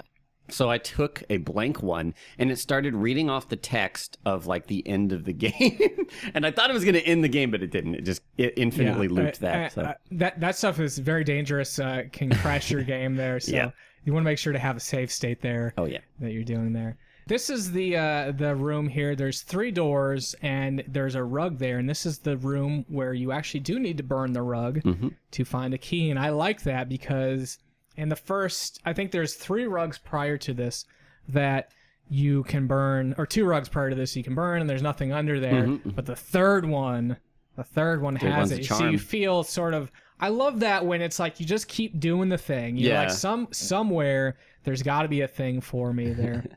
[0.50, 4.66] So I took a blank one and it started reading off the text of like
[4.66, 6.06] the end of the game.
[6.34, 7.94] and I thought it was going to end the game, but it didn't.
[7.96, 9.56] It just it infinitely looped uh, that.
[9.56, 9.82] uh, so.
[9.82, 11.78] uh, that that stuff is very dangerous.
[11.78, 13.40] Uh, can crash your game there.
[13.40, 13.70] So Yeah.
[14.04, 15.98] you want to make sure to have a safe state there oh yeah.
[16.20, 16.96] that you're doing there.
[17.26, 19.14] This is the uh, the room here.
[19.14, 23.32] There's three doors and there's a rug there, and this is the room where you
[23.32, 25.08] actually do need to burn the rug Mm-hmm.
[25.32, 26.08] to find a key.
[26.10, 27.58] And I like that because
[27.98, 30.86] in the first, I think there's three rugs prior to this
[31.28, 31.70] that
[32.08, 35.12] you can burn, or two rugs prior to this you can burn, and there's nothing
[35.12, 35.78] under there.
[35.84, 37.18] But the third one,
[37.56, 39.90] the third one Mm-hmm, one's has it, so you feel sort of.
[40.20, 42.76] I love that when it's like you just keep doing the thing.
[42.76, 43.00] You're Yeah.
[43.02, 46.44] like some somewhere there's got to be a thing for me there.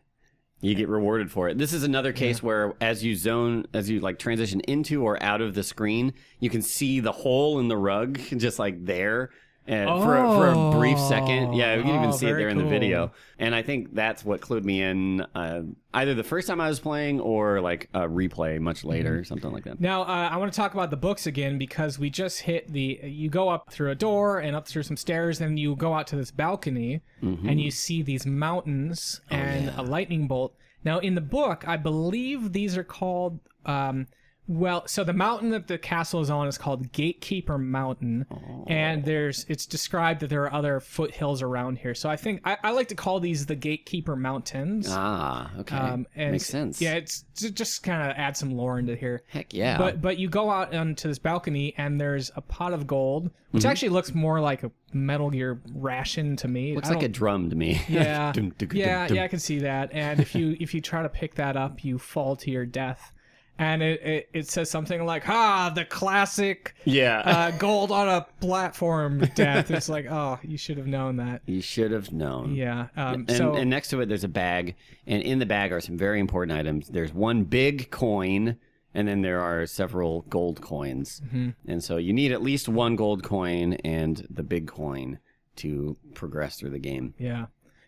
[0.64, 1.58] You get rewarded for it.
[1.58, 5.42] This is another case where, as you zone, as you like transition into or out
[5.42, 9.32] of the screen, you can see the hole in the rug just like there.
[9.68, 12.50] And for, a- for a brief second, yeah, you can even Oh, see it there
[12.50, 13.12] in the video.
[13.38, 15.62] And I think that's what clued me in, uh,
[15.94, 19.24] either the first time I was playing or like a replay much later, Mm-hmm.
[19.26, 19.80] something like that.
[19.80, 23.00] Now, uh, I want to talk about the books again because we just hit the.
[23.04, 26.08] You go up through a door and up through some stairs, and you go out
[26.08, 27.48] to this balcony, Mm-hmm.
[27.48, 30.56] and you see these mountains Oh, and a lightning bolt.
[30.84, 33.40] Now, in the book, I believe these are called.
[33.66, 34.08] Um,
[34.48, 38.66] well, so the mountain that the castle is on is called Gatekeeper Mountain, Oh.
[38.68, 41.94] and there's it's described that there are other foothills around here.
[41.96, 44.88] So I think I, I like to call these the Gatekeeper Mountains.
[44.90, 45.76] Ah, okay.
[45.78, 46.82] Um, and Makes sense.
[46.82, 49.24] Yeah, it's just kind of add some lore into here.
[49.30, 49.78] Heck yeah.
[49.78, 53.62] But but you go out onto this balcony and there's a pot of gold, which
[53.64, 53.70] Mm-hmm.
[53.72, 56.76] actually looks more like a Metal Gear ration to me.
[56.76, 57.82] Looks like a drum to me.
[57.88, 59.16] yeah Dum, dum, dum, yeah dum.
[59.18, 59.92] yeah I can see that.
[59.94, 63.14] And if you if you try to pick that up, you fall to your death.
[63.62, 67.20] And it, it, it says something like, "Ah, the classic Yeah.
[67.20, 71.42] uh, gold on a platform death." It's like, oh, you should have known that.
[71.46, 72.56] you should have known.
[72.56, 72.88] Yeah.
[72.98, 75.80] Um, And, so and next to it, there's a bag, and in the bag are
[75.80, 76.88] some very important items.
[76.88, 78.58] There's one big coin,
[78.96, 81.22] and then there are several gold coins.
[81.26, 81.50] Mm-hmm.
[81.68, 85.20] And so you need at least one gold coin and the big coin
[85.58, 87.14] to progress through the game.
[87.20, 87.46] yeah,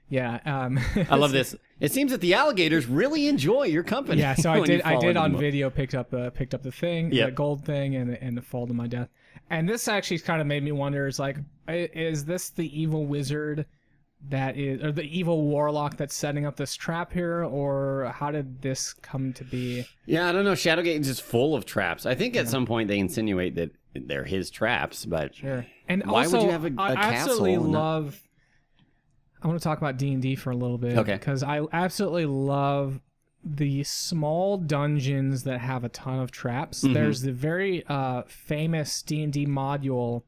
[0.09, 0.39] yeah.
[0.45, 0.79] Um,
[1.09, 1.55] I love this.
[1.79, 4.21] It seems that the alligators really enjoy your company.
[4.21, 4.81] Yeah, so I did.
[4.83, 5.69] I did on video.
[5.69, 7.25] Picked up uh, picked up the thing, Yep.
[7.27, 9.09] the gold thing, and and the fall to my death.
[9.49, 11.37] And this actually kind of made me wonder: is like,
[11.67, 13.65] is this the evil wizard
[14.29, 18.61] that is, or the evil warlock that's setting up this trap here, or how did
[18.61, 19.85] this come to be?
[20.05, 20.53] Yeah, I don't know.
[20.53, 22.05] Shadowgate is just full of traps.
[22.05, 25.65] I think at some point they insinuate that they're his traps, but Sure.
[25.89, 27.67] And Why would you have a- I a absolutely castle?
[27.71, 27.79] No.
[27.79, 28.21] love.
[29.43, 31.13] I want to talk about D and D for a little bit, Okay.
[31.13, 33.01] Because I absolutely love
[33.43, 36.83] the small dungeons that have a ton of traps.
[36.83, 36.93] Mm-hmm.
[36.93, 40.23] There's the very uh, famous D and D module.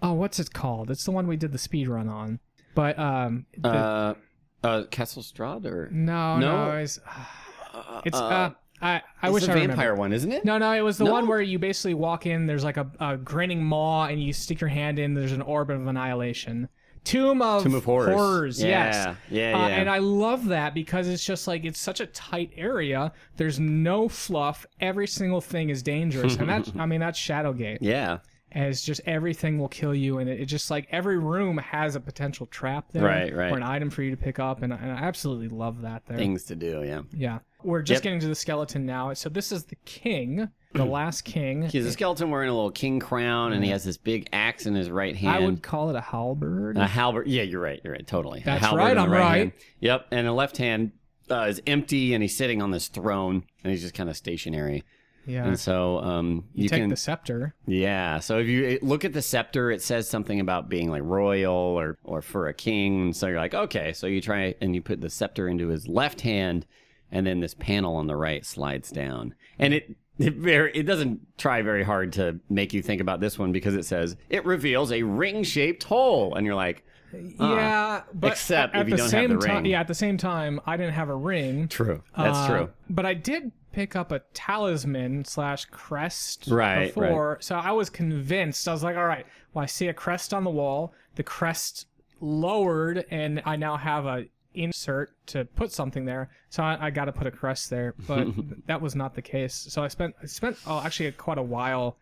[0.00, 0.90] Oh, what's it called?
[0.90, 2.38] It's the one we did the speed run on.
[2.76, 4.14] But um, the- uh,
[4.62, 6.76] uh, Castle Strahd or no, no, no?
[6.76, 6.98] it's
[8.04, 9.72] it's uh, I I it's wish the I remember.
[9.76, 10.44] vampire one, isn't it?
[10.44, 11.12] No, no, it was the No?
[11.12, 12.46] one where you basically walk in.
[12.46, 15.14] There's like a, a grinning maw, and you stick your hand in.
[15.14, 16.68] There's an orb of annihilation.
[17.06, 18.62] Tomb of, Tomb of Horrors.
[18.62, 19.16] yes.
[19.30, 22.50] Yeah, yeah, Uh, and I love that because it's just like it's such a tight
[22.56, 23.12] area.
[23.36, 24.66] There's no fluff.
[24.80, 27.78] Every single thing is dangerous, and that's I mean that's Shadowgate.
[27.80, 28.18] Yeah,
[28.52, 31.94] And it's just everything will kill you, and it, it just like every room has
[31.96, 33.52] a potential trap there, Right, right.
[33.52, 36.04] or an item for you to pick up, and, I- and I absolutely love that
[36.06, 36.16] there.
[36.18, 36.82] things to do.
[36.84, 38.02] Yeah, Yeah, we're just Yep.
[38.02, 39.12] getting to the skeleton now.
[39.14, 41.62] So this is the king, the last king.
[41.62, 44.74] he's a skeleton wearing a little king crown, and he has this big axe in
[44.74, 45.34] his right hand.
[45.36, 46.76] I would call it a halberd.
[46.76, 47.28] a halberd.
[47.28, 47.80] Yeah, you're right.
[47.82, 48.06] You're right.
[48.06, 48.40] Totally.
[48.40, 49.36] A That's halberd right, I'm right.
[49.38, 49.52] hand.
[49.80, 50.06] Yep.
[50.10, 50.92] And the left hand
[51.30, 54.84] uh, is empty, and he's sitting on this throne, and he's just kind of stationary.
[55.26, 57.54] yeah, And so, um, you, you take can the scepter.
[57.66, 58.20] Yeah.
[58.20, 61.96] So if you look at the scepter, it says something about being like royal or
[62.04, 63.00] or for a king.
[63.02, 63.92] And so you're like, okay.
[63.92, 66.66] So you try and you put the scepter into his left hand,
[67.10, 69.96] and then this panel on the right slides down, and it.
[70.18, 73.74] It, very, it doesn't try very hard to make you think about this one because
[73.74, 78.88] it says it reveals a ring-shaped hole, and you're like, yeah, but except at if
[78.88, 79.66] you the don't have same the time, ring.
[79.66, 81.68] yeah, at the same time, I didn't have a ring.
[81.68, 87.38] "True, that's Uh, true." But I did pick up a talisman slash crest Right, before,
[87.40, 88.66] so I was convinced.
[88.68, 90.94] I was like, all right, well, I see a crest on the wall.
[91.16, 91.86] The crest
[92.20, 94.24] lowered, and I now have a
[94.56, 96.30] insert to put something there.
[96.48, 98.28] So I, I got to put a crest there, but
[98.66, 99.54] that was not the case.
[99.54, 101.96] So I spent I spent oh actually quite a while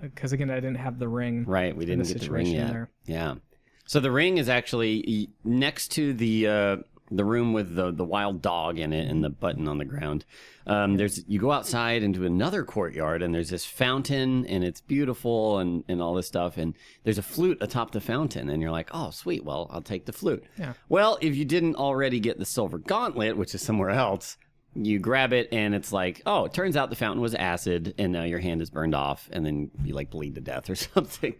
[0.00, 1.44] because again I didn't have the ring.
[1.44, 2.68] Right, we didn't the get the ring yet.
[2.68, 2.90] there.
[3.06, 3.34] Yeah.
[3.86, 6.76] So the ring is actually next to the uh,
[7.10, 10.24] the room with the the wild dog in it and the button on the ground.
[10.66, 15.58] Um, there's you go outside into another courtyard and there's this fountain and it's beautiful
[15.58, 18.90] and and all this stuff and there's a flute atop the fountain and you're like,
[18.92, 20.44] oh sweet, well I'll take the flute.
[20.56, 20.74] Yeah.
[20.88, 24.36] Well, if you didn't already get the silver gauntlet, which is somewhere else.
[24.72, 28.12] You grab it and it's like, oh, it turns out the fountain was acid and
[28.12, 31.34] now your hand is burned off and then you like bleed to death or something.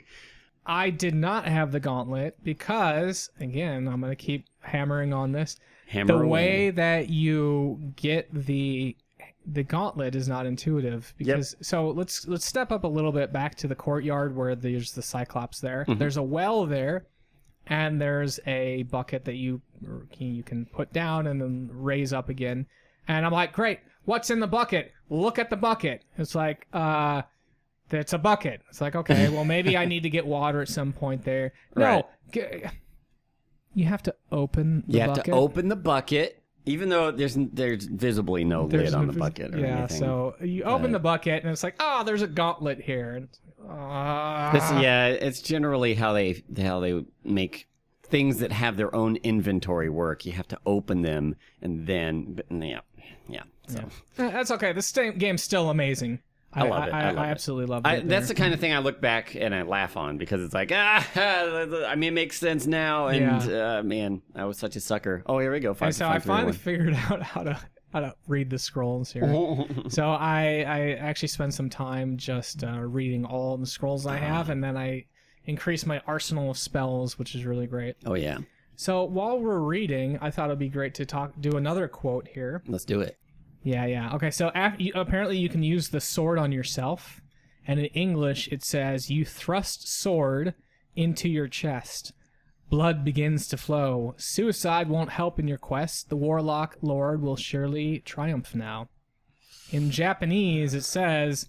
[0.67, 5.57] I did not have the gauntlet because, again, I'm going to keep hammering on this.
[5.87, 6.29] Hammer the away.
[6.31, 8.97] way that you get the
[9.47, 13.55] the gauntlet is not intuitive because so let's let's step up a little bit back
[13.57, 15.99] to the courtyard where there's the cyclops there Mm-hmm.
[15.99, 17.07] there's a well there
[17.67, 19.61] and there's a bucket that you
[20.19, 22.67] you can put down and then raise up again
[23.09, 27.23] and i'm like great what's in the bucket look at the bucket it's like uh
[27.99, 30.93] it's a bucket it's like okay well maybe i need to get water at some
[30.93, 32.05] point there no Right.
[32.33, 32.63] g-
[33.75, 35.25] you have to open the You have bucket.
[35.27, 39.59] to open the bucket, even though there's there's visibly no lid on the bucket or
[39.61, 39.99] yeah, anything.
[39.99, 43.13] so you open the bucket and it's like, oh, there's a gauntlet here.
[43.15, 43.29] And
[43.69, 44.51] ah.
[44.53, 47.69] This, yeah, it's generally how they how they make
[48.03, 50.27] things that have their own inventory work.
[50.27, 52.81] You have to open them and then, but, yeah,
[53.29, 53.43] yeah.
[53.69, 53.79] So
[54.19, 54.73] Eh, That's okay.
[54.73, 56.19] This game's still amazing.
[56.53, 56.93] I, love it.
[56.93, 57.29] I, I love it.
[57.29, 57.89] absolutely love it.
[57.89, 60.53] I, that's the kind of thing I look back and I laugh on because it's
[60.55, 63.07] like ah, I mean, it makes sense now.
[63.09, 65.23] And uh, man, I was such a sucker.
[65.27, 65.75] Oh, here we go.
[65.75, 67.59] Five, and so I five, three, finally figured out how to
[67.93, 69.23] how to read the scrolls here.
[69.89, 74.49] so I I actually spend some time just uh, reading all the scrolls I have,
[74.49, 74.53] Ah.
[74.53, 75.07] and then I
[75.47, 77.97] increase my arsenal of spells, which is really great.
[78.07, 78.39] oh yeah,
[78.77, 82.63] So while we're reading, I thought it'd be great to talk do another quote here.
[82.67, 83.17] let's do it.
[83.63, 84.15] Yeah, yeah.
[84.15, 87.21] Okay, so af- you, apparently you can use the sword on yourself,
[87.67, 90.55] and in English it says you thrust sword
[90.97, 92.13] into your chest.
[92.71, 94.15] Blood begins to flow.
[94.17, 96.09] Suicide won't help in your quest.
[96.09, 98.89] The warlock lord will surely triumph now.
[99.73, 101.49] In Japanese it says,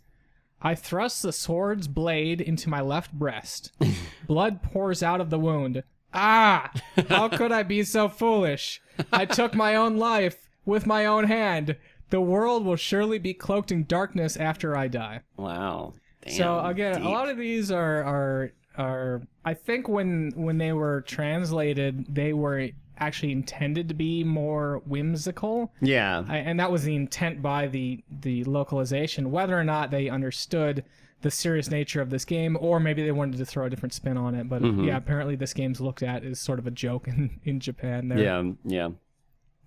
[0.61, 3.71] I thrust the sword's blade into my left breast.
[4.27, 5.83] Blood pours out of the wound.
[6.13, 6.71] Ah!
[7.07, 8.81] How could I be so foolish?
[9.11, 11.77] I took my own life with my own hand.
[12.11, 15.21] The world will surely be cloaked in darkness after I die.
[15.37, 15.93] Wow.
[16.23, 17.05] Damn, so again, deep.
[17.05, 22.31] a lot of these are are are I think when when they were translated, they
[22.33, 25.73] were actually intended to be more whimsical.
[25.81, 26.23] yeah.
[26.27, 29.31] I, and that was the intent by the the localization.
[29.31, 30.83] Whether or not they understood
[31.21, 34.17] the serious nature of this game, or maybe they wanted to throw a different spin
[34.17, 34.49] on it.
[34.49, 34.83] But Mm-hmm.
[34.85, 38.09] yeah, apparently this game's looked at as sort of a joke in, in Japan.
[38.09, 38.19] There.
[38.19, 38.89] Yeah, yeah.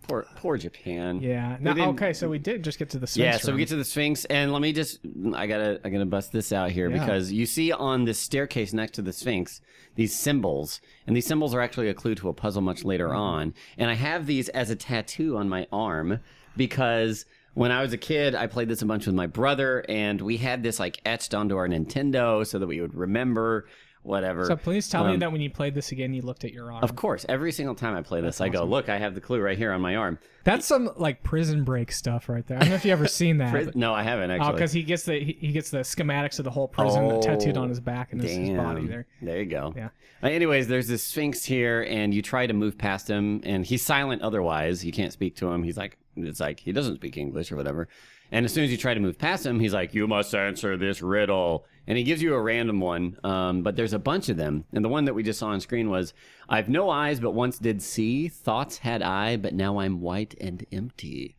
[0.07, 1.21] Poor, poor Japan.
[1.21, 1.57] Yeah.
[1.61, 3.77] Now, okay, so we did just get to the Sphinx Yeah, so we get to
[3.77, 5.01] the Sphinx, and let me just,
[5.35, 6.99] I gotta, I gotta bust this out here Yeah.
[7.01, 9.61] because you see on this staircase next to the Sphinx
[9.95, 13.17] these symbols, and these symbols are actually a clue to a puzzle much later Mm-hmm.
[13.17, 13.55] on.
[13.79, 16.21] And I have these as a tattoo on my arm
[16.57, 20.21] because when I was a kid, I played this a bunch with my brother, and
[20.21, 23.67] we had this like etched onto our Nintendo so that we would remember
[24.05, 24.45] whatever.
[24.45, 26.71] So please tell me Um, that when you played this again, you looked at your
[26.73, 26.85] arm.
[26.85, 29.41] Of course, every single time I play this, I go, "Look, I have the clue
[29.41, 32.59] right here on my arm." That's some like prison break stuff right there.
[32.59, 33.51] I don't know if you ever seen that.
[33.51, 34.53] Pri- No, I haven't actually.
[34.53, 37.57] because he gets the he, he gets the schematics of the whole prison Oh, tattooed
[37.57, 39.07] on his back and his, his body there.
[39.23, 39.73] There you go.
[39.77, 39.89] Yeah.
[40.23, 43.83] Uh, anyways, there's this Sphinx here, and you try to move past him, and he's
[43.83, 44.85] silent otherwise.
[44.85, 45.63] You can't speak to him.
[45.63, 47.89] He's like, it's like he doesn't speak English or whatever.
[48.33, 50.77] And as soon as you try to move past him, he's like, you must answer
[50.77, 51.67] this riddle.
[51.87, 54.65] And he gives you a random one, um, but there's a bunch of them.
[54.73, 56.15] And the one that we just saw on screen was,
[56.49, 58.29] I've no eyes, but once did see.
[58.29, 61.37] Thoughts had I, but now I'm white and empty.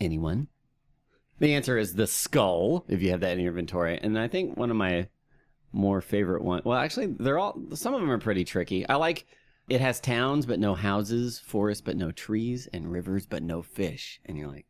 [0.00, 0.48] Anyone?
[1.38, 3.98] The answer is the skull, if you have that in your inventory.
[4.02, 5.08] And I think one of my
[5.72, 6.62] more favorite one.
[6.64, 7.60] Well, actually, they're all.
[7.74, 8.88] Some of them are pretty tricky.
[8.88, 9.26] I like.
[9.68, 14.20] It has towns but no houses, forests but no trees, and rivers but no fish.
[14.26, 14.66] And you're like,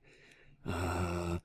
[0.68, 1.38] uh,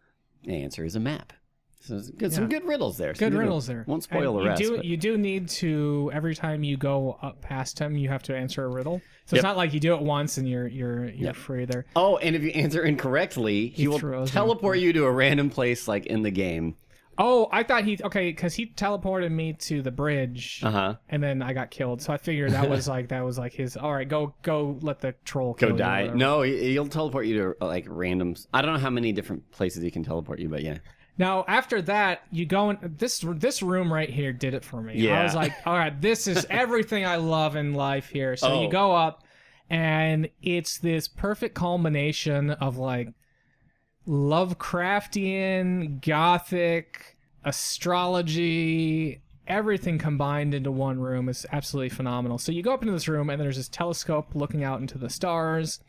[0.43, 1.33] the answer is a map.
[1.81, 3.13] So it's good, some good riddles there.
[3.15, 3.85] Some Good riddles there.
[3.87, 4.61] Won't spoil And the you rest.
[4.61, 8.23] Do, but- You do need to every time you go up past him, you have
[8.23, 9.01] to answer a riddle.
[9.25, 9.39] So Yep.
[9.39, 11.35] it's not like you do it once and you're you're you're Yep.
[11.35, 11.85] free there.
[11.95, 14.33] oh, and if you answer incorrectly, he, He will throws you.
[14.33, 16.75] teleport you to a random place like in the game.
[17.19, 20.95] Oh, I thought he okay because he teleported me to the bridge, Uh huh.
[21.09, 22.01] and then I got killed.
[22.01, 23.75] So I figured that was like that was like his.
[23.75, 26.07] All right, go go let the troll Go you die.
[26.13, 28.47] No, he- he'll teleport you to like randoms.
[28.53, 30.77] I don't know how many different places he can teleport you, but yeah.
[31.19, 34.93] Now after that, you go in this this room right here did it for me.
[34.97, 35.19] Yeah.
[35.19, 38.35] I was like, all right, this is everything I love in life here.
[38.37, 38.61] So Oh.
[38.61, 39.23] you go up,
[39.71, 43.09] and it's this perfect culmination of like
[44.07, 52.37] Lovecraftian, gothic, astrology, everything combined into one room is absolutely phenomenal.
[52.37, 55.09] So you go up into this room and there's this telescope looking out into the
[55.09, 55.79] stars.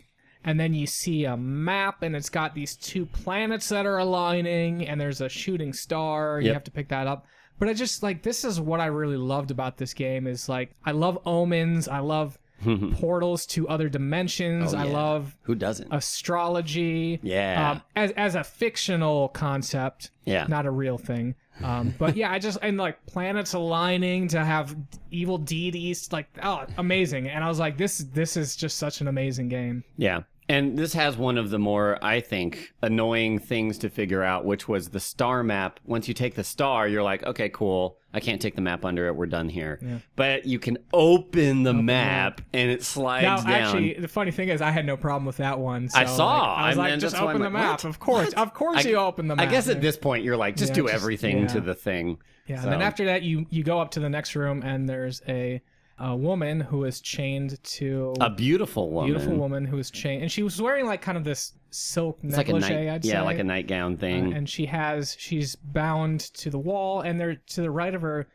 [0.45, 4.87] And then you see a map and it's got these two planets that are aligning
[4.87, 6.37] and there's a shooting star.
[6.39, 7.27] and You have to pick that up.
[7.59, 10.71] But I just like this is what I really loved about this game is like
[10.85, 12.39] I love omens, I love
[12.95, 14.93] portals to other dimensions, Oh, I yeah.
[14.93, 15.93] love Who doesn't?
[15.93, 17.21] astrology.
[17.23, 17.71] Yeah.
[17.73, 20.47] Um, as as a fictional concept, Yeah.
[20.49, 21.35] not a real thing.
[21.63, 24.77] Um, but yeah, I just and like planets aligning to have
[25.11, 27.29] evil deities, like oh, amazing.
[27.29, 29.83] And I was like, this this is just such an amazing game.
[29.97, 30.21] Yeah.
[30.51, 34.67] And this has one of the more, I think, annoying things to figure out, which
[34.67, 35.79] was the star map.
[35.85, 37.99] Once you take the star, you're like, okay, cool.
[38.15, 39.15] I can't take the map under it.
[39.15, 39.79] We're done here.
[39.83, 39.99] Yeah.
[40.17, 43.51] But you can open the map and it slides Now, down.
[43.53, 45.91] actually, the funny thing is, I had no problem with that one.
[45.91, 46.39] So, I saw.
[46.41, 47.71] like, I was like, just open the like, map.
[47.73, 47.85] what?
[47.85, 49.47] Of course, of course, I- you open the map.
[49.47, 51.47] I guess at this point, you're like, just Yeah, do just- everything yeah.
[51.49, 52.19] to the thing.
[52.47, 54.89] Yeah, So- and then after that, you you go up to the next room, and
[54.89, 55.61] there's a,
[56.01, 59.11] a woman who is chained to A beautiful woman.
[59.13, 62.37] beautiful woman who is chained, and she was wearing like kind of this silk It's
[62.37, 63.21] like a negligee, night, I'd yeah, say.
[63.23, 64.33] like a nightgown Uh, thing.
[64.35, 68.27] and she has she's bound to the wall, and there to the right of her.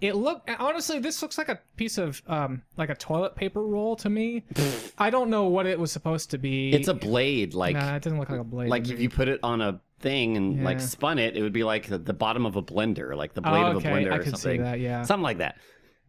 [0.00, 3.94] It look honestly, this looks like a piece of um like a toilet paper roll
[3.96, 4.42] to me.
[4.98, 6.72] I don't know what it was supposed to be.
[6.72, 8.68] it's a blade, like Nah, it doesn't look like a blade.
[8.68, 11.62] like if you put it on a thing and like spun it, it would be
[11.62, 14.16] like the, the bottom of a blender, like the blade oh, of a blender I
[14.16, 14.60] or something.
[14.62, 14.80] that.
[14.80, 15.02] Yeah.
[15.02, 15.58] something like that.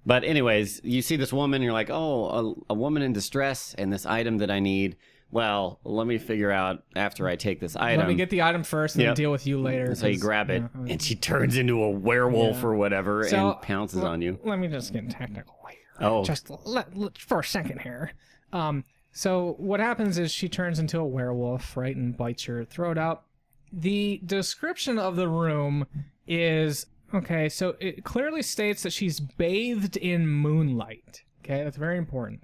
[0.06, 3.92] But anyways, you see this woman, you're like, oh, a, a woman in distress, and
[3.92, 4.98] this item that I need.
[5.32, 8.00] Well, let me figure out after I take this item.
[8.00, 9.10] Let me get the item first, and Yep.
[9.16, 9.96] then deal with you later.
[9.96, 12.66] so you grab it, and she turns into a werewolf Yeah.
[12.68, 14.40] or whatever, So, and pounces on you.
[14.44, 15.80] Let me just get technical here.
[16.08, 18.12] Oh, Just let, let- for a second here.
[18.52, 22.98] Um, so what happens is she turns into a werewolf, right, and bites your throat
[23.00, 23.24] out.
[23.72, 25.88] The description of the room
[26.28, 27.50] is okay.
[27.50, 31.24] So it clearly states that she's bathed in moonlight.
[31.44, 32.44] Okay, that's very important.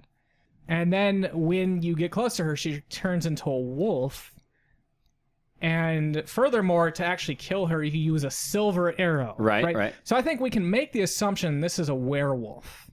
[0.68, 4.32] And then when you get close to her, she turns into a wolf.
[5.62, 9.34] And furthermore, to actually kill her, you use a silver arrow.
[9.38, 9.76] Right, right.
[9.76, 9.94] right.
[10.04, 12.90] So I think we can make the assumption this is a werewolf.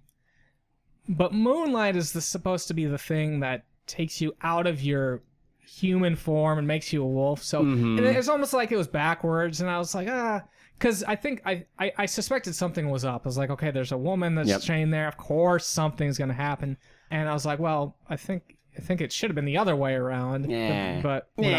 [1.07, 5.21] But moonlight is the, supposed to be the thing that takes you out of your
[5.59, 7.41] human form and makes you a wolf.
[7.43, 7.99] So Mhm.
[8.01, 10.43] it's almost like it was backwards, and I was like, ah,
[10.77, 13.21] because I think I, I I suspected something was up.
[13.25, 14.61] I was like, okay, there's a woman that's Yep.
[14.61, 15.07] chained there.
[15.07, 16.77] Of course, something's gonna happen.
[17.11, 19.75] And I was like, well, I think I think it should have been the other
[19.75, 20.49] way around.
[20.51, 21.01] Yeah.
[21.01, 21.57] But whatever.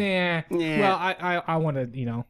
[0.00, 0.42] Yeah.
[0.50, 0.80] Yeah.
[0.80, 2.26] Well, I I, I want to you know.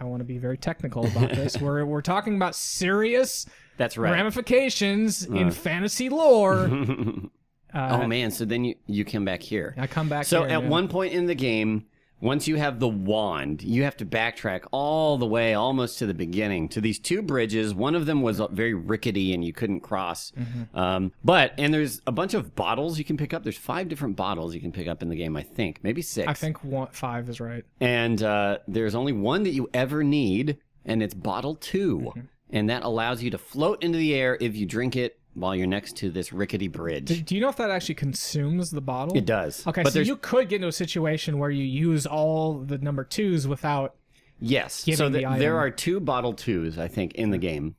[0.00, 1.60] I want to be very technical about this.
[1.60, 4.10] we're we're talking about serious That's right.
[4.12, 5.50] ramifications in Uh.
[5.50, 6.68] fantasy lore.
[7.74, 9.74] Uh, oh man, so then you you come back here.
[9.78, 10.26] I come back.
[10.26, 10.68] So here, at yeah.
[10.68, 11.86] one point in the game,
[12.22, 16.14] once you have the wand, you have to backtrack all the way almost to the
[16.14, 17.74] beginning to these two bridges.
[17.74, 20.30] One of them was uh, very rickety and you couldn't cross.
[20.38, 20.78] Mm-hmm.
[20.78, 23.42] Um, but and there's a bunch of bottles you can pick up.
[23.42, 25.36] There's five different bottles you can pick up in the game.
[25.36, 26.28] I think maybe six.
[26.28, 27.64] I think one, five is right.
[27.80, 32.20] And uh, there's only one that you ever need, and it's bottle 2 Mm-hmm.
[32.50, 35.66] and that allows you to float into the air if you drink it while you're
[35.66, 37.06] next to this rickety bridge.
[37.06, 39.16] Do, do you know if that actually consumes the bottle?
[39.16, 39.66] it does.
[39.66, 42.78] Okay, but so there's you could get into a situation where you use all the
[42.78, 43.94] number twos without.
[44.40, 44.84] Yes.
[44.84, 45.38] giving So the th- item.
[45.38, 47.76] there are two bottle twos, I think, in the game.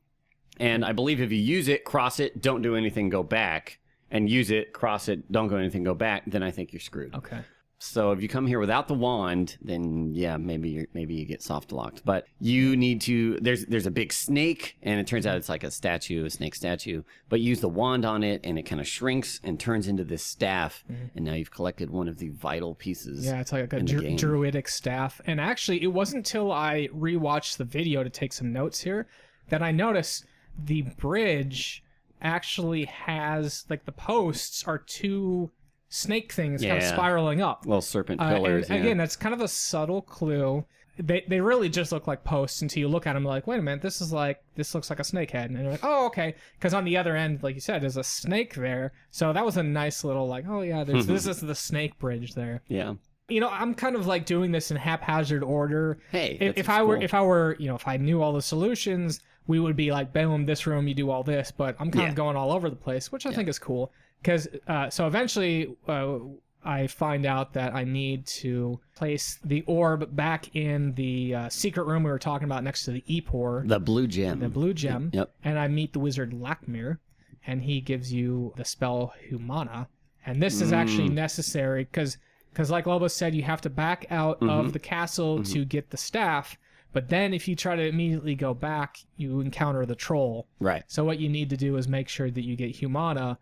[0.60, 3.80] And I believe if you use it, cross it, don't do anything, go back,
[4.12, 7.14] and use it, cross it, don't go anything, go back, then I think you're screwed.
[7.16, 7.40] Okay.
[7.84, 11.44] So if you come here without the wand, then yeah, maybe you're, maybe you get
[11.44, 12.04] soft locked.
[12.06, 13.38] But you need to.
[13.42, 16.56] There's there's a big snake, and it turns out it's like a statue, a snake
[16.56, 17.04] statue.
[17.28, 20.24] But use the wand on it, and it kind of shrinks and turns into this
[20.24, 20.86] staff.
[20.88, 23.26] And now you've collected one of the vital pieces.
[23.26, 23.36] Mm-hmm.
[23.36, 25.20] Yeah, it's like a dru- druidic staff.
[25.26, 29.08] And actually, it wasn't until I rewatched the video to take some notes here
[29.50, 30.26] that I noticed
[30.58, 31.84] the bridge
[32.22, 35.52] actually has like the posts are two
[35.94, 36.92] snake thing things kind of Yeah.
[36.94, 37.66] spiraling up.
[37.66, 38.70] Little serpent Uh, and pillars.
[38.70, 38.76] yeah.
[38.78, 40.66] again, that's kind of a subtle clue.
[40.98, 43.62] They, they really just look like posts until you look at them like, wait a
[43.64, 46.36] minute, this is like this looks like a snake head, and you're like, oh okay,
[46.58, 48.92] because on the other end, like you said, there's a snake there.
[49.10, 52.34] So that was a nice little like, oh yeah, there's this is the snake bridge
[52.36, 52.62] there.
[52.68, 52.94] yeah.
[53.30, 55.98] You know, I'm kind of like doing this in haphazard order.
[56.12, 57.04] Hey, If, that's if what's I were cool.
[57.06, 60.12] if I were you know if I knew all the solutions, we would be like,
[60.14, 61.50] boom, this room you do all this.
[61.50, 62.10] But I'm kind Yeah.
[62.10, 63.92] of going all over the place, which I think is cool.
[64.24, 66.18] Because uh, so eventually uh,
[66.64, 71.84] I find out that I need to place the orb back in the uh, secret
[71.86, 74.40] room we were talking about next to the Epor, the blue gem.
[74.40, 75.12] the blue gem.
[75.14, 75.30] Yep.
[75.44, 77.00] And I meet the wizard Lakmir,
[77.46, 79.90] and he gives you the spell Humana.
[80.26, 81.16] And this is actually Mm.
[81.16, 82.18] necessary because,
[82.52, 84.50] because like Lobo said, you have to back out Mm-hmm.
[84.50, 86.58] of the castle to get the staff.
[86.94, 90.48] But then if you try to immediately go back, you encounter the troll.
[90.62, 90.84] Right.
[90.88, 93.38] So what you need to do is make sure that you get Humana,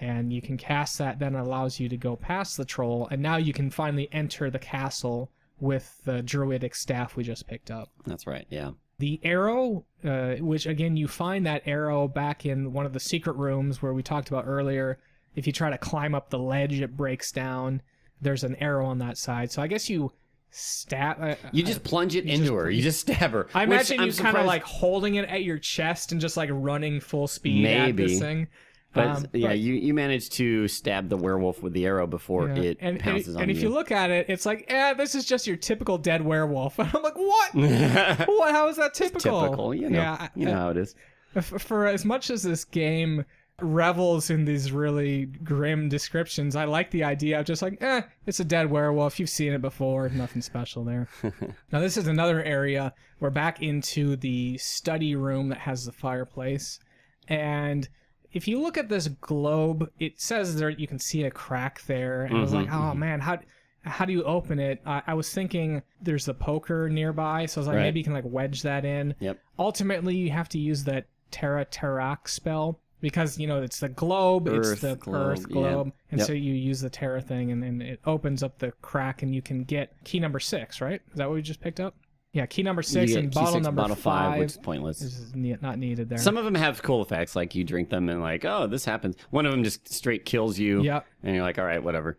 [0.00, 1.18] and you can cast that.
[1.18, 4.50] Then it allows you to go past the troll, and now you can finally enter
[4.50, 5.30] the castle
[5.60, 7.90] with the druidic staff we just picked up.
[8.06, 8.46] That's right.
[8.48, 8.70] Yeah.
[8.98, 13.36] The arrow, uh, which again you find that arrow back in one of the secret
[13.36, 14.98] rooms where we talked about earlier.
[15.34, 17.82] If you try to climb up the ledge, it breaks down.
[18.20, 19.52] There's an arrow on that side.
[19.52, 20.12] So I guess you
[20.50, 21.16] stab.
[21.22, 22.70] Uh, You just plunge it into her.
[22.70, 23.46] You just stab her.
[23.54, 27.00] I imagine you kind of like holding it at your chest and just like running
[27.00, 28.48] full speed at this thing.
[28.92, 32.48] But Um, yeah, but- you you managed to stab the werewolf with the arrow before
[32.48, 32.62] Yeah.
[32.62, 33.64] it and, and, pounces on and if you.
[33.64, 36.78] you look at it, it's like, eh, this is just your typical dead werewolf.
[36.80, 37.54] And I'm like, what?
[37.54, 38.52] what?
[38.52, 39.42] How is that typical?
[39.42, 40.94] Typical, you know, Yeah, you know how it is.
[41.40, 43.24] for as much as this game
[43.62, 48.40] revels in these really grim descriptions, I like the idea of just like, eh, it's
[48.40, 49.20] a dead werewolf.
[49.20, 50.08] You've seen it before.
[50.08, 51.08] Nothing special there.
[51.70, 52.92] now, this is another area.
[53.20, 56.80] We're back into the study room that has the fireplace.
[57.28, 57.88] And
[58.32, 62.22] if you look at this globe, it says there you can see a crack there.
[62.24, 63.38] And I was like, Mm-hmm, oh man, how
[63.82, 64.80] how do you open it?
[64.84, 67.82] I, I was thinking there's a poker nearby, so I was like, Right.
[67.84, 69.14] maybe you can like wedge that in.
[69.20, 69.38] Yep.
[69.58, 74.46] Ultimately, you have to use that Terra Terrakk spell because you know it's the globe,
[74.48, 75.54] it's the globe, Earth yeah.
[75.54, 76.26] globe, and Yep.
[76.26, 79.40] so you use the Terra thing, and then it opens up the crack, and you
[79.40, 80.80] can get key number six.
[80.82, 81.00] Right?
[81.10, 81.94] Is that what we just picked up?
[82.32, 84.38] Yeah, key number six and bottle six, number bottle five.
[84.38, 85.02] which is pointless.
[85.02, 86.18] is ne- not needed there.
[86.18, 89.16] Some of them have cool effects, like you drink them and like, oh, this happens.
[89.30, 90.82] One of them just straight kills you.
[90.82, 91.06] Yep.
[91.24, 92.18] And you're like, all right, whatever.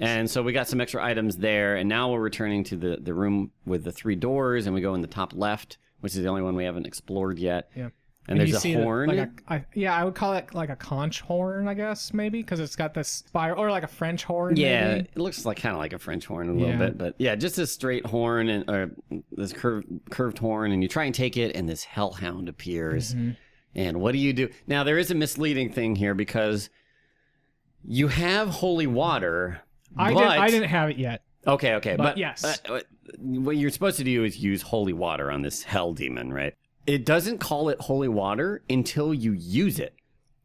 [0.00, 3.12] And so we got some extra items there, and now we're returning to the, the
[3.12, 6.28] room with the three doors, and we go in the top left, which is the
[6.28, 7.68] only one we haven't explored yet.
[7.74, 7.88] Yeah.
[8.28, 9.08] And, you there's a the- horn.
[9.08, 12.42] like a, I, yeah, I would call it like a conch horn, I guess, maybe,
[12.42, 14.56] because it's got this spiral, or like a French horn.
[14.56, 15.08] yeah, maybe.
[15.14, 16.76] it looks like kind of like a French horn a little Yeah.
[16.76, 18.90] bit, but yeah, just this straight horn and or
[19.32, 23.14] this curved curved horn, and you try and take it, and this hellhound appears.
[23.14, 23.30] Mm-hmm.
[23.74, 24.48] And what do you do?
[24.66, 26.68] Now there is a misleading thing here because
[27.86, 29.60] you have holy water.
[29.96, 30.38] I but, didn't.
[30.38, 31.22] I didn't have it yet.
[31.46, 32.44] Okay, okay, But but, yes.
[32.44, 32.80] uh, uh,
[33.20, 36.54] what you're supposed to do is use holy water on this hell demon, right?
[36.88, 39.97] It doesn't call it holy water until you use it.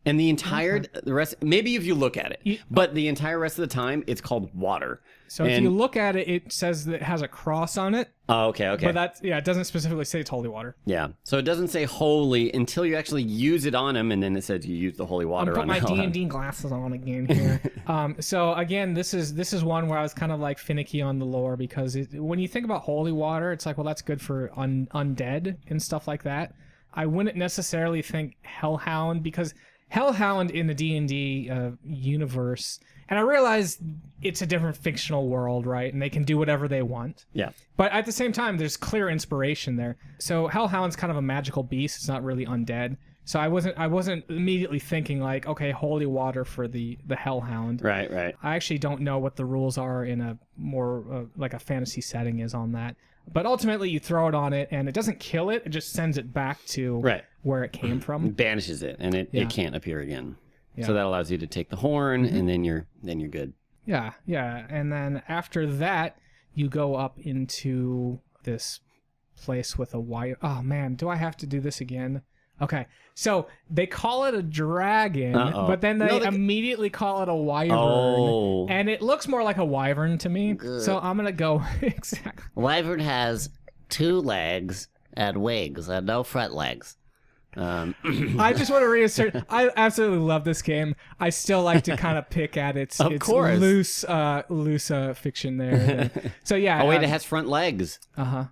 [0.05, 2.41] And the entire the rest maybe if you look at it.
[2.43, 5.01] You- but the entire rest of the time it's called water.
[5.29, 8.09] So if you look at it, it says that it has a cross on it,
[8.29, 8.85] Oh, okay, okay.
[8.85, 10.75] but that's yeah, it doesn't specifically say it's holy water.
[10.85, 11.07] yeah.
[11.23, 14.43] So it doesn't say holy until you actually use it on him and then it
[14.43, 15.57] says you use the holy water.
[15.59, 17.59] I'm water put on my D and D glasses on again here.
[17.87, 21.01] um, so again, this is this is one where I was kind of like finicky
[21.01, 24.03] on the lore because it, when you think about holy water, it's like well that's
[24.03, 26.53] good for un, undead and stuff like that.
[26.93, 29.55] I wouldn't necessarily think hellhound because
[29.93, 32.79] hellhound in the D and D uh, universe,
[33.09, 33.77] and I realize
[34.23, 35.93] it's a different fictional world, right?
[35.93, 37.25] And they can do whatever they want.
[37.33, 37.51] Yeah.
[37.77, 39.97] But at the same time, there's clear inspiration there.
[40.17, 41.97] So Hellhound's kind of a magical beast.
[41.97, 42.97] It's not really undead.
[43.25, 47.83] So I wasn't I wasn't immediately thinking like, okay, holy water for the the Hellhound.
[47.83, 48.35] Right, right.
[48.41, 52.01] I actually don't know what the rules are in a more uh, like a fantasy
[52.01, 52.95] setting is on that.
[53.32, 55.63] But ultimately, you throw it on it, and it doesn't kill it.
[55.65, 57.24] It just sends it back to Right.
[57.41, 58.32] where it came from.
[58.36, 59.43] Banishes it and it, Yeah.
[59.43, 60.36] it can't appear again.
[60.76, 60.86] Yeah.
[60.88, 62.36] So that allows you to take the horn Mm-hmm.
[62.36, 63.53] and then you're then you're good.
[63.86, 64.65] Yeah, yeah.
[64.69, 66.17] And then after that,
[66.53, 68.80] you go up into this
[69.36, 70.38] place with a wire.
[70.41, 72.21] Oh man, do I have to do this again?
[72.64, 72.86] Okay.
[73.16, 75.68] So they call it a dragon, Uh-oh.
[75.68, 77.78] but then they, No, they- immediately call it a wyvern.
[77.78, 78.68] Oh.
[78.68, 80.57] And it looks more like a wyvern to me.
[80.80, 82.43] So I'm going to go exactly.
[82.55, 83.49] Wyvern has
[83.89, 86.97] two legs and wings and no front legs.
[87.55, 87.93] Um,
[88.39, 89.36] I just want to reassert.
[89.47, 90.95] I absolutely love this game.
[91.20, 93.59] I still like to kind of pick at its, Of its course.
[93.59, 96.09] loose, uh, loose uh, fiction there.
[96.43, 96.82] so yeah.
[96.82, 98.45] oh wait, uh, it has front legs, uh-huh.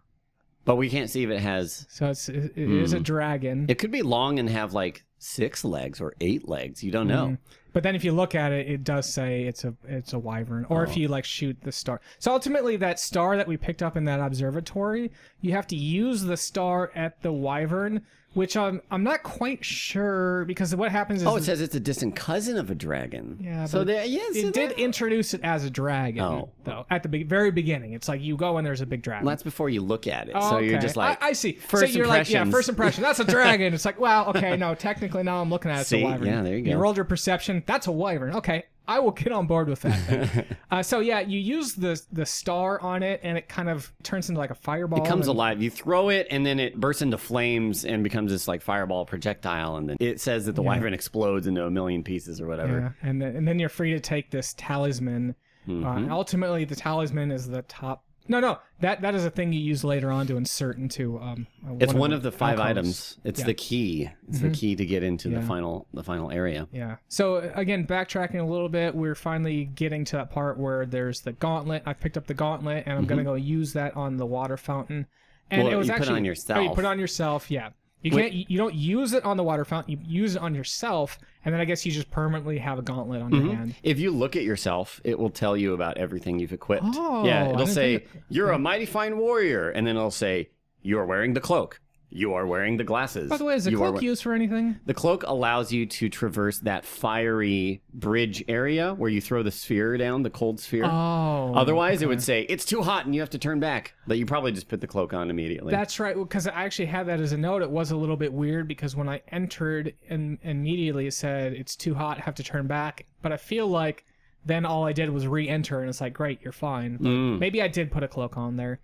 [0.65, 1.85] But we can't see if it has.
[1.89, 3.03] So it's it, it is a Hmm.
[3.03, 3.65] dragon.
[3.69, 6.83] It could be long and have like six legs or eight legs.
[6.83, 7.27] You don't know.
[7.27, 7.37] Mm.
[7.73, 10.65] But then if you look at it, it does say it's a it's a wyvern.
[10.69, 10.89] Or Oh.
[10.89, 12.01] if you like shoot the star.
[12.19, 16.23] So ultimately that star that we picked up in that observatory, you have to use
[16.23, 18.01] the star at the wyvern,
[18.33, 21.79] which I'm I'm not quite sure because what happens is Oh, it says it's a
[21.79, 23.37] distant cousin of a dragon.
[23.41, 26.49] Yeah, So but there, yes, it did introduce it as a dragon Oh.
[26.63, 27.93] though at the be- very beginning.
[27.93, 29.25] It's like you go and there's a big dragon.
[29.25, 30.33] Well, that's before you look at it.
[30.35, 31.53] Oh, so you're just like, I, I see.
[31.53, 33.03] first so you're like, yeah, first impression.
[33.03, 33.73] That's a dragon.
[33.73, 36.01] It's like, well, okay, no, technically now I'm looking at it, it's See?
[36.01, 36.27] a wyvern.
[36.27, 36.71] Yeah, there you go.
[36.71, 37.63] You rolled your perception.
[37.65, 38.35] That's a wyvern.
[38.35, 40.45] Okay, I will get on board with that.
[40.71, 44.27] uh, so yeah, you use the the star on it, and it kind of turns
[44.27, 45.01] into like a fireball.
[45.01, 45.61] it comes and- alive.
[45.61, 49.77] You throw it, and then it bursts into flames and becomes this like fireball projectile,
[49.77, 52.93] and then it says that the wyvern explodes into a million pieces or whatever.
[53.01, 55.35] Yeah, and then, and then you're free to take this talisman.
[55.67, 56.11] Mm-hmm.
[56.11, 59.59] Uh, ultimately, the talisman is the top No, no, that that is a thing you
[59.59, 61.19] use later on to insert into.
[61.19, 62.69] Um, uh, It's one of the five alcoves.
[62.77, 63.17] items.
[63.23, 63.45] It's Yeah.
[63.47, 64.09] the key.
[64.29, 66.67] It's the key to get into the final the final area.
[66.71, 66.97] Yeah.
[67.07, 71.33] So again, backtracking a little bit, we're finally getting to that part where there's the
[71.33, 71.83] gauntlet.
[71.85, 75.07] I picked up the gauntlet, and I'm gonna go use that on the water fountain.
[75.49, 75.65] And Mm-hmm.
[75.67, 77.51] Well, it was you put it actually on Oh, you put it on yourself.
[77.51, 77.69] Yeah.
[78.01, 78.33] You can't.
[78.33, 79.91] You you don't use it on the water fountain.
[79.91, 83.21] You use it on yourself, and then I guess you just permanently have a gauntlet
[83.21, 83.45] on Mm-hmm.
[83.45, 83.75] your hand.
[83.83, 86.83] If you look at yourself, it will tell you about everything you've equipped.
[86.95, 90.49] Oh, yeah, it'll say you're a mighty fine warrior, and then it'll say
[90.81, 91.79] you are wearing the cloak.
[92.13, 93.29] You are wearing the glasses.
[93.29, 94.77] By the way, is the You cloak we- used for anything?
[94.85, 99.95] The cloak allows you to traverse that fiery bridge area where you throw the sphere
[99.97, 100.83] down, the cold sphere.
[100.85, 101.53] Oh.
[101.55, 103.93] Otherwise, it would say it's too hot and you have to turn back.
[104.07, 105.71] But you probably just put the cloak on immediately.
[105.71, 107.61] That's right, because I actually had that as a note.
[107.61, 111.77] It was a little bit weird because when I entered, and immediately it said it's
[111.77, 113.05] too hot, have to turn back.
[113.21, 114.03] But I feel like
[114.45, 116.97] then all I did was re-enter, and it's like, great, you're fine.
[116.97, 117.39] Mm.
[117.39, 118.79] Maybe I did put a cloak on there.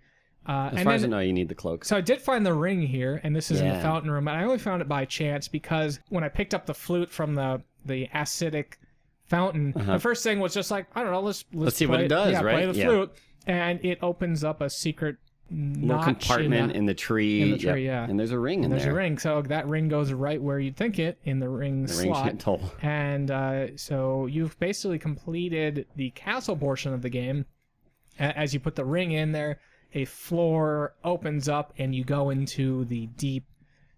[0.48, 1.84] Uh, as and far as I know, you need the cloak.
[1.84, 4.26] so I did find the ring here, and this is in the fountain room.
[4.28, 7.34] And I only found it by chance because when I picked up the flute from
[7.34, 8.74] the the acidic
[9.26, 11.64] fountain, the first thing was just like, I don't know, let's let's, Uh-huh.
[11.64, 12.86] Let's see what it does, yeah, Play the Yeah.
[12.86, 13.12] flute,
[13.46, 15.16] and it opens up a secret
[15.50, 17.40] Little notch compartment in in the tree.
[17.42, 17.78] in the yep.
[17.78, 18.04] yeah.
[18.04, 18.92] And there's a ring in There's there.
[18.92, 21.82] There's a ring, so that ring goes right where you'd think it in the ring
[21.82, 22.46] The slot.
[22.82, 27.44] And uh, so you've basically completed the castle portion of the game.
[28.18, 29.58] As you put the ring in there,
[29.94, 33.44] a floor opens up, and you go into the deep,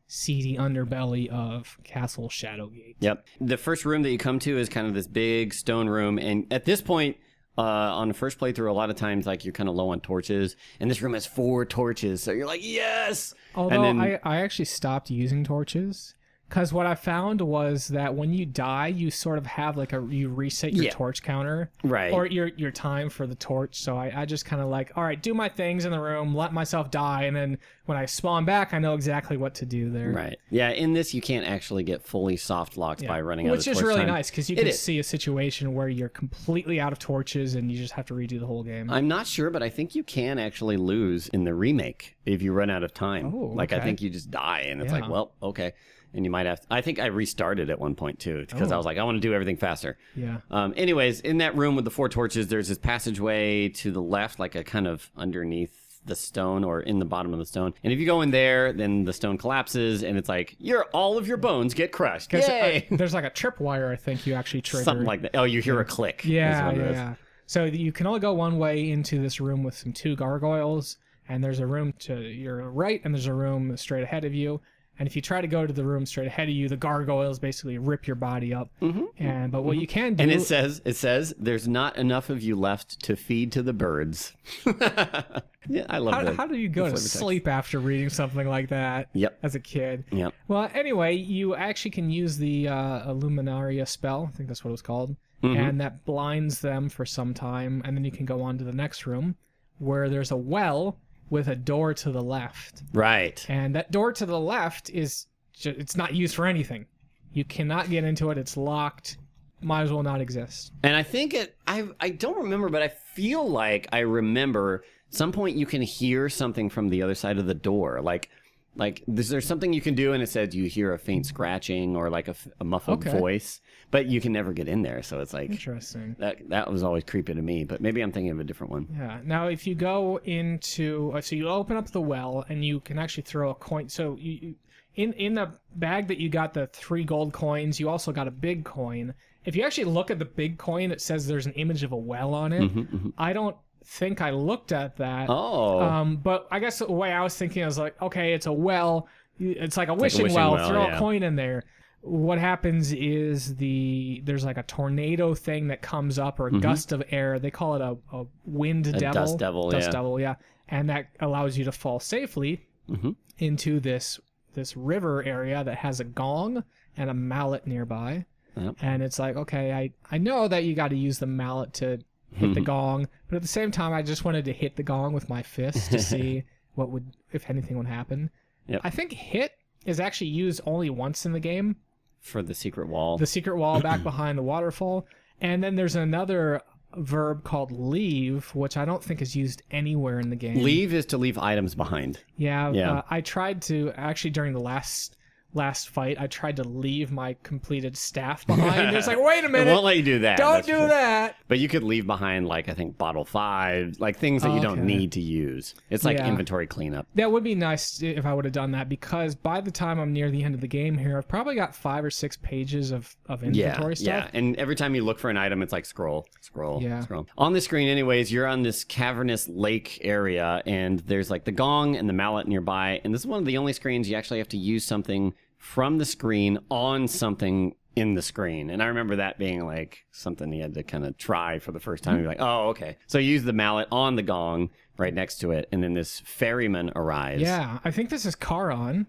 [0.06, 2.96] seedy underbelly of Castle Shadowgate.
[3.00, 3.26] Yep.
[3.40, 6.46] The first room that you come to is kind of this big stone room, and
[6.50, 7.16] at this point,
[7.58, 10.00] uh, on the first playthrough, a lot of times like you're kind of low on
[10.00, 13.34] torches, and this room has four torches, so you're like, yes.
[13.54, 16.14] Although and then, I, I actually stopped using torches.
[16.50, 20.04] Because what I found was that when you die, you sort of have like a
[20.10, 20.90] you reset your Yeah.
[20.90, 22.12] torch counter, Right.
[22.12, 23.76] Or your your time for the torch.
[23.80, 26.34] So I, I just kind of like, all right, do my things in the room,
[26.34, 29.90] let myself die, and then when I spawn back, I know exactly what to do
[29.90, 30.10] there.
[30.10, 30.38] right.
[30.50, 30.70] Yeah.
[30.70, 33.68] In this, you can't actually get fully soft locked by running out of torches.
[33.68, 34.08] Which is really time.
[34.08, 34.80] nice because you It can is.
[34.80, 38.40] see a situation where you're completely out of torches and you just have to redo
[38.40, 38.90] the whole game.
[38.90, 42.52] I'm not sure, but I think you can actually lose in the remake if you
[42.52, 43.32] run out of time.
[43.34, 44.98] Oh, Like I think you just die, and it's Yeah.
[45.00, 45.72] like, well, okay.
[46.12, 46.60] And you might have.
[46.70, 48.78] I think I restarted at one point too because I Oh.
[48.78, 49.96] was like, I want to do everything faster.
[50.16, 50.38] yeah.
[50.50, 54.38] Um, anyways, in that room with the four torches, there's this passageway to the left,
[54.38, 57.74] like a kind of underneath the stone or in the bottom of the stone.
[57.84, 61.18] And if you go in there, then the stone collapses, and it's like your all
[61.18, 62.30] of your bones get crushed.
[62.30, 64.84] 'Cause, uh, there's like a tripwire I think you actually trigger.
[64.84, 65.36] Something like that.
[65.36, 66.24] Oh, you hear a click.
[66.24, 67.14] Yeah, yeah, yeah.
[67.46, 70.96] So you can only go one way into this room with some two gargoyles,
[71.28, 74.60] and there's a room to your right, and there's a room straight ahead of you.
[75.00, 77.38] And if you try to go to the room straight ahead of you, the gargoyles
[77.38, 78.68] basically rip your body up.
[78.82, 79.04] Mm-hmm.
[79.16, 82.42] And but what you can do, And it says, it says, there's not enough of
[82.42, 84.34] you left to feed to the birds.
[84.66, 86.36] yeah, I love how, that.
[86.36, 87.14] how do you go to flavor text.
[87.14, 89.08] sleep after reading something like that?
[89.14, 89.38] Yep.
[89.42, 90.04] As a kid.
[90.12, 90.34] Yep.
[90.48, 94.28] Well, anyway, you actually can use the uh, Illuminaria spell.
[94.30, 95.16] I think that's what it was called.
[95.42, 95.56] Mm-hmm.
[95.58, 97.80] And that blinds them for some time.
[97.86, 99.36] And then you can go on to the next room
[99.78, 100.98] where there's a well
[101.30, 102.82] with a door to the left.
[102.92, 103.44] Right.
[103.48, 106.86] And that door to the left is ju- it's not used for anything.
[107.32, 108.38] You cannot get into it.
[108.38, 109.16] It's locked.
[109.62, 110.72] Might as well not exist.
[110.82, 115.32] And I think it, I, I don't remember, but I feel like I remember some
[115.32, 118.00] point you can hear something from the other side of the door.
[118.00, 118.30] Like,
[118.76, 121.94] like is there something you can do and it says you hear a faint scratching
[121.96, 123.18] or like a muffled Okay.
[123.18, 123.60] voice,
[123.90, 125.02] but you can never get in there.
[125.02, 126.16] So it's like Interesting.
[126.18, 128.86] that, that was always creepy to me, but maybe I'm thinking of a different one.
[128.96, 129.20] Yeah.
[129.24, 133.24] Now, if you go into, so you open up the well and you can actually
[133.24, 133.88] throw a coin.
[133.88, 134.54] So you,
[134.96, 138.30] in in the bag that you got the three gold coins, you also got a
[138.32, 139.14] big coin.
[139.44, 141.96] If you actually look at the big coin, it says there's an image of a
[141.96, 142.70] well on it.
[143.16, 145.28] I don't think I looked at that.
[145.28, 148.34] Mm-hmm, Oh, Um, but I guess the way I was thinking, I was like, okay,
[148.34, 149.08] it's a well.
[149.38, 150.52] It's like a wishing, wishing well.
[150.52, 150.96] well, Throw yeah.
[150.96, 151.64] a coin in there.
[152.02, 156.92] What happens is the there's like a tornado thing that comes up or a gust
[156.92, 157.38] of air.
[157.38, 159.12] They call it a, a wind devil.
[159.12, 159.92] dust devil, Dust yeah.
[159.92, 160.34] devil, yeah.
[160.68, 163.16] And that allows you to fall safely Mhm.
[163.38, 164.18] into this
[164.54, 166.64] this river area that has a gong
[166.96, 168.24] and a mallet nearby.
[168.56, 168.76] Yep.
[168.82, 171.98] And it's like, okay, I, I know that you got to use the mallet to
[172.34, 175.12] hit the gong, but at the same time, I just wanted to hit the gong
[175.12, 176.42] with my fist to see
[176.74, 178.30] what would, if anything, would happen.
[178.66, 178.80] Yep.
[178.82, 179.52] I think hit
[179.86, 181.76] is actually used only once in the game.
[182.20, 183.18] For the secret wall.
[183.18, 185.06] The secret wall back behind the waterfall,
[185.40, 186.60] and then there's another
[186.96, 190.62] verb called leave, which I don't think is used anywhere in the game.
[190.62, 192.18] leave is to leave items behind.
[192.36, 192.92] Yeah, Yeah.
[192.92, 195.16] Uh, I tried to actually during the last
[195.54, 198.94] last fight, I tried to leave my completed staff behind.
[198.96, 200.38] it's like, wait a It minute, won't let you do that.
[200.38, 200.88] don't do sure.
[200.88, 201.36] that.
[201.48, 204.84] But you could leave behind like I think bottle five, like things that you don't
[204.84, 205.74] need to use.
[205.90, 206.28] It's like Yeah.
[206.28, 207.06] inventory cleanup.
[207.14, 210.12] That would be nice if I would have done that because by the time I'm
[210.12, 213.16] near the end of the game here, I've probably got five or six pages of,
[213.28, 214.30] of inventory yeah, stuff.
[214.32, 217.00] Yeah, and every time you look for an item, it's like scroll, scroll, Yeah.
[217.00, 217.26] scroll.
[217.38, 221.96] On the screen, anyways, you're on this cavernous lake area, and there's like the gong
[221.96, 223.00] and the mallet nearby.
[223.04, 225.98] And this is one of the only screens you actually have to use something from
[225.98, 228.70] the screen on something in the screen.
[228.70, 231.78] And I remember that being like something you had to kind of try for the
[231.78, 232.18] first time.
[232.18, 232.96] You're like, oh, okay.
[233.06, 236.20] So you use the mallet on the gong right next to it, and then this
[236.20, 237.42] ferryman arrives.
[237.42, 239.06] Yeah, I think this is Charon.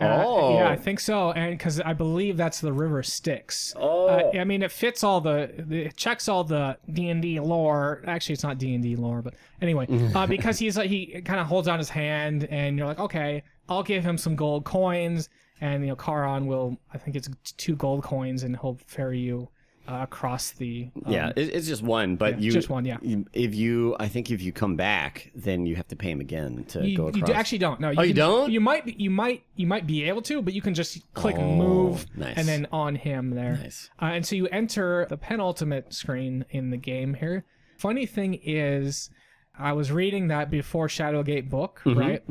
[0.00, 0.56] Oh.
[0.56, 3.74] yeah, I think so, and because I believe that's the River Styx.
[3.76, 4.08] Oh.
[4.08, 7.38] Uh, I mean, it fits all the, the it checks all the D and D
[7.38, 8.02] lore.
[8.06, 11.38] Actually, it's not D and D lore, but anyway, uh, because he's like he kind
[11.38, 15.28] of holds out his hand, and you're like, okay, I'll give him some gold coins,
[15.62, 19.48] and you know, Charon will, I think it's two gold coins, and he'll ferry you
[19.88, 20.90] uh, across the.
[21.06, 22.98] um, Yeah, it, it's just one, but yeah, you just one, yeah.
[23.02, 26.20] you- If you, I think if you come back, then you have to pay him
[26.20, 27.28] again to You, go across.
[27.28, 27.80] you actually don't.
[27.80, 28.52] No, you Oh, you can- don't?
[28.52, 28.86] You might.
[29.00, 29.42] You might.
[29.56, 32.36] You might be able to, but you can just click Oh, move nice.
[32.36, 33.56] and then on him there.
[33.62, 33.90] Nice.
[34.00, 37.44] Uh, and so you enter the penultimate screen in the game here.
[37.78, 39.10] Funny thing is,
[39.58, 42.22] I was reading that before Shadowgate book, Mm-hmm, right?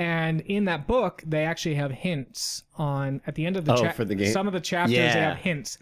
[0.00, 3.82] And in that book, they actually have hints on at the end of the Oh,
[3.82, 4.32] chap- for the game?
[4.32, 5.12] Some of the chapters Yeah.
[5.14, 5.78] they have hints,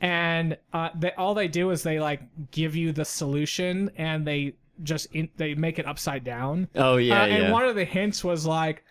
[0.00, 4.54] and uh, they all they do is they like give you the solution and they
[4.82, 6.68] just in, they make it upside down.
[6.74, 7.34] Oh yeah, Uh, yeah.
[7.36, 8.84] And one of the hints was like,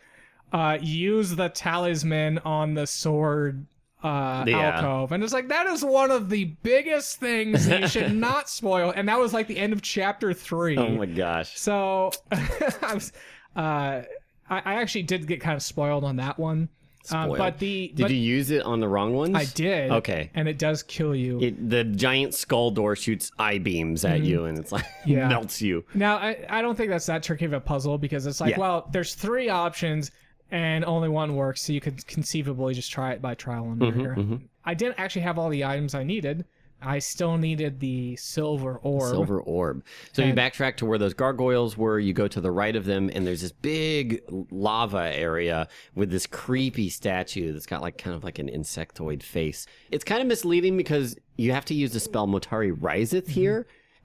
[0.53, 3.65] uh, use the talisman on the sword
[4.03, 4.75] uh, Yeah.
[4.77, 8.49] alcove, and it's like that is one of the biggest things that you should not
[8.49, 8.91] spoil.
[8.95, 10.77] And that was like the end of chapter three.
[10.77, 11.57] oh my gosh.
[11.57, 13.11] So I was,
[13.55, 14.03] uh, I,
[14.49, 16.69] I actually did get kind of spoiled on that one.
[17.09, 19.35] Um, but the Did but you use it on the wrong ones?
[19.35, 19.89] I did.
[19.91, 20.29] Okay.
[20.35, 21.41] and it does kill you.
[21.41, 25.09] It, the giant skull door shoots eye beams at you, and it's like Mm-hmm.
[25.09, 25.27] Yeah.
[25.27, 25.83] melts you.
[25.95, 28.59] Now, I, I don't think that's that tricky of a puzzle because it's like, Yeah.
[28.59, 30.11] well, there's three options
[30.51, 34.01] and only one works, so you could conceivably just try it by trial and Mm-hmm,
[34.01, 34.39] error.
[34.65, 36.45] I didn't actually have all the items I needed.
[36.83, 39.11] I still needed the silver orb.
[39.11, 39.83] Silver orb.
[40.13, 41.99] So you backtrack to where those gargoyles were.
[41.99, 46.25] You go to the right of them, and there's this big lava area with this
[46.25, 49.67] creepy statue that's got like kind of like an insectoid face.
[49.91, 53.31] It's kind of misleading because you have to use the spell Motari Riseth Mm-hmm.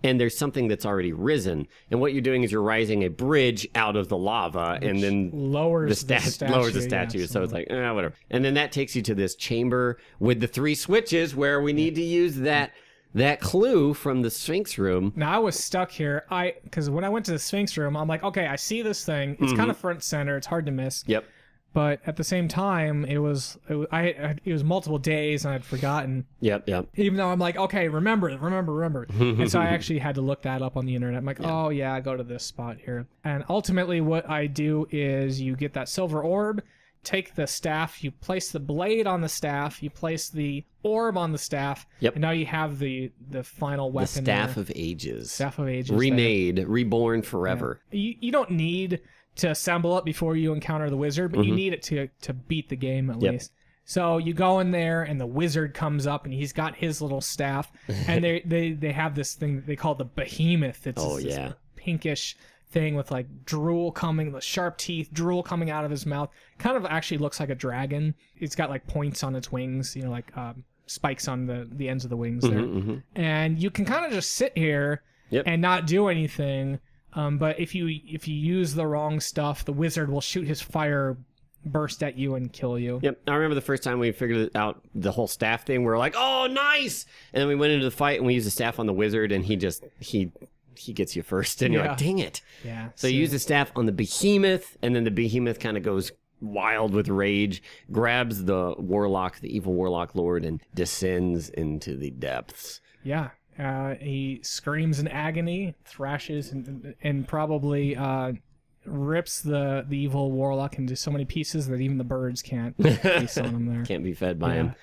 [0.06, 3.66] And there's something that's already risen, and what you're doing is you're rising a bridge
[3.74, 6.52] out of the lava, and then Lowers the, the, statue.
[6.56, 8.14] lowers the yeah, so it's like, eh, whatever.
[8.30, 11.94] And then that takes you to this chamber with the three switches where we need
[11.96, 12.72] to use that
[13.14, 15.12] that clue from the Sphinx room.
[15.16, 16.24] Now I was stuck here.
[16.30, 19.04] I because when I went to the Sphinx room, I'm like, okay, I see this
[19.04, 19.30] thing.
[19.30, 19.56] It's Mm-hmm.
[19.56, 20.36] kind of front center.
[20.36, 21.02] It's hard to miss.
[21.06, 21.24] Yep.
[21.76, 25.44] But at the same time, it was it was, I, I it was multiple days
[25.44, 26.24] and I'd forgotten.
[26.40, 26.66] Yep.
[26.70, 26.86] Yep.
[26.94, 29.06] Even though I'm like, okay, remember, remember, remember.
[29.20, 31.18] and so I actually had to look that up on the internet.
[31.18, 33.06] I'm like, oh yeah, I go to this spot here.
[33.24, 36.62] And ultimately, what I do is you get that silver orb,
[37.04, 41.32] take the staff, you place the blade on the staff, you place the orb on
[41.32, 41.86] the staff.
[42.00, 42.14] Yep.
[42.14, 44.24] And now you have the the final weapon.
[44.24, 44.30] The.
[44.30, 44.62] Staff there.
[44.62, 45.30] of Ages.
[45.30, 45.90] staff of ages.
[45.90, 45.98] there.
[45.98, 47.82] Remade, reborn forever.
[47.90, 49.02] You you don't need
[49.36, 52.68] to assemble it before you encounter the wizard, but you need it to to beat
[52.68, 53.20] the game at.
[53.20, 53.32] Yep.
[53.32, 53.52] least.
[53.88, 57.20] So you go in there, and the wizard comes up, and he's got his little
[57.20, 57.70] staff,
[58.08, 60.86] and they they they have this thing that they call the behemoth.
[60.86, 61.52] It's Oh, this yeah.
[61.76, 62.36] pinkish
[62.70, 66.30] thing with like drool coming, the sharp teeth, drool coming out of his mouth.
[66.58, 68.14] Kind of actually looks like a dragon.
[68.38, 71.88] It's got like points on its wings, you know, like um, spikes on the the
[71.88, 72.58] ends of the wings there.
[72.58, 73.02] Mhm.
[73.14, 75.44] And you can kind of just sit here Yep.
[75.46, 76.80] and not do anything.
[77.16, 80.60] Um, but if you if you use the wrong stuff, the wizard will shoot his
[80.60, 81.16] fire
[81.64, 83.00] burst at you and kill you.
[83.02, 83.22] Yep.
[83.26, 85.80] I remember the first time we figured out the whole staff thing.
[85.80, 88.46] We were like, "Oh, nice!" And then we went into the fight and we used
[88.46, 90.30] the staff on the wizard, and he just he
[90.76, 91.88] he gets you first, and you're Yeah.
[91.90, 92.90] like, "Dang it!" Yeah.
[92.94, 96.12] So you use the staff on the behemoth, and then the behemoth kind of goes
[96.42, 102.82] wild with rage, grabs the warlock, the evil warlock lord, and descends into the depths.
[103.02, 103.30] Yeah.
[103.58, 108.32] Uh, he screams in agony, thrashes, and, and probably uh,
[108.84, 113.38] rips the, the evil warlock into so many pieces that even the birds can't feast
[113.38, 113.84] on him there.
[113.84, 114.60] Can't be fed by Yeah.
[114.60, 114.74] him.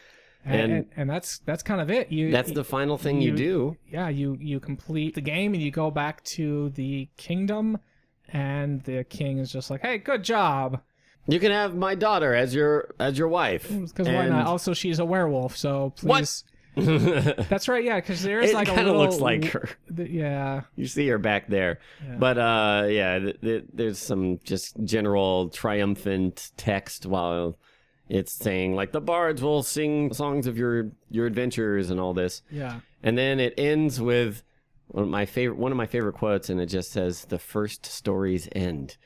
[0.46, 2.12] And, And- and, that's that's kind of it.
[2.12, 3.78] You That's the final thing you, you- do.
[3.90, 7.78] yeah you you complete the game and you go back to the kingdom,
[8.28, 10.82] and the king is just like, hey, good job.
[11.28, 13.70] You can have my daughter as your as your wife.
[13.70, 14.46] Because why not?
[14.46, 16.44] Also, she's a werewolf, so What?
[17.50, 17.84] That's right.
[17.84, 19.70] Yeah, because there's it like a kind of looks like her.
[19.96, 20.62] th- yeah.
[20.76, 21.80] You see her back there.
[22.18, 27.58] But uh yeah, th- th- there's some just general triumphant text while
[28.10, 32.42] it's saying like the bards will sing songs of your your adventures and all this.
[32.50, 32.80] Yeah.
[33.04, 34.44] And then it ends with
[34.88, 37.86] one of my favorite one of my favorite quotes, and it just says, "The first
[37.86, 38.98] stories end."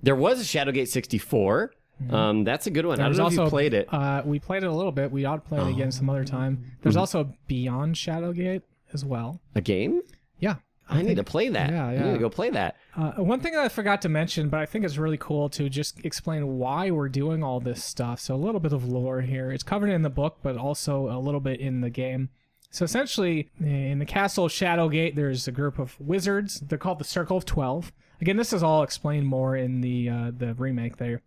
[0.00, 1.72] There was a Shadowgate 64.
[2.10, 2.98] Um, that's a good one.
[3.00, 3.88] I don't There's know if also you played it.
[3.92, 5.10] Uh, we played it a little bit.
[5.10, 6.64] We ought to play it again some other time.
[6.82, 9.40] There's also Beyond Shadowgate as well.
[9.54, 10.02] a game?
[10.38, 10.56] Yeah.
[10.88, 11.70] I, need to play that.
[11.70, 12.76] Yeah, I need to go play that.
[12.94, 15.70] Uh, one thing that I forgot to mention, but I think is really cool to
[15.70, 18.20] just explain why we're doing all this stuff.
[18.20, 19.50] So a little bit of lore here.
[19.50, 22.28] It's covered in the book, but also a little bit in the game.
[22.70, 26.60] So essentially, in the castle Shadowgate, there's a group of wizards.
[26.60, 27.92] They're called the Circle of Twelve.
[28.20, 31.22] Again, this is all explained more in the uh, the remake there.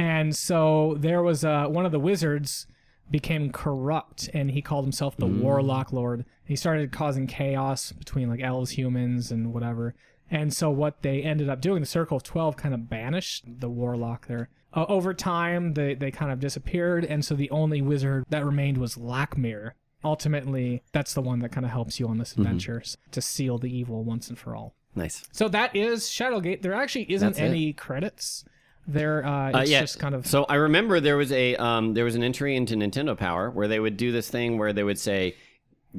[0.00, 2.66] And so there was uh, one of the wizards
[3.10, 6.24] became corrupt, and he called himself the Warlock Lord.
[6.42, 9.94] He started causing chaos between like elves, humans, and whatever.
[10.30, 13.68] And so what they ended up doing, the Circle of Twelve kind of banished the
[13.68, 14.48] Warlock there.
[14.72, 18.78] Uh, over time, they they kind of disappeared, and so the only wizard that remained
[18.78, 19.72] was Lakmir.
[20.02, 23.76] Ultimately, that's the one that kind of helps you on this adventure to seal the
[23.76, 24.74] evil once and for all.
[24.94, 25.28] Nice.
[25.30, 26.62] So that is Shadowgate.
[26.62, 27.44] There actually isn't That's it.
[27.44, 28.46] any credits.
[28.86, 29.80] There, uh, Uh, it's yeah.
[29.80, 32.74] just kind of So I remember there was a um, there was an entry into
[32.74, 35.36] Nintendo Power where they would do this thing where they would say,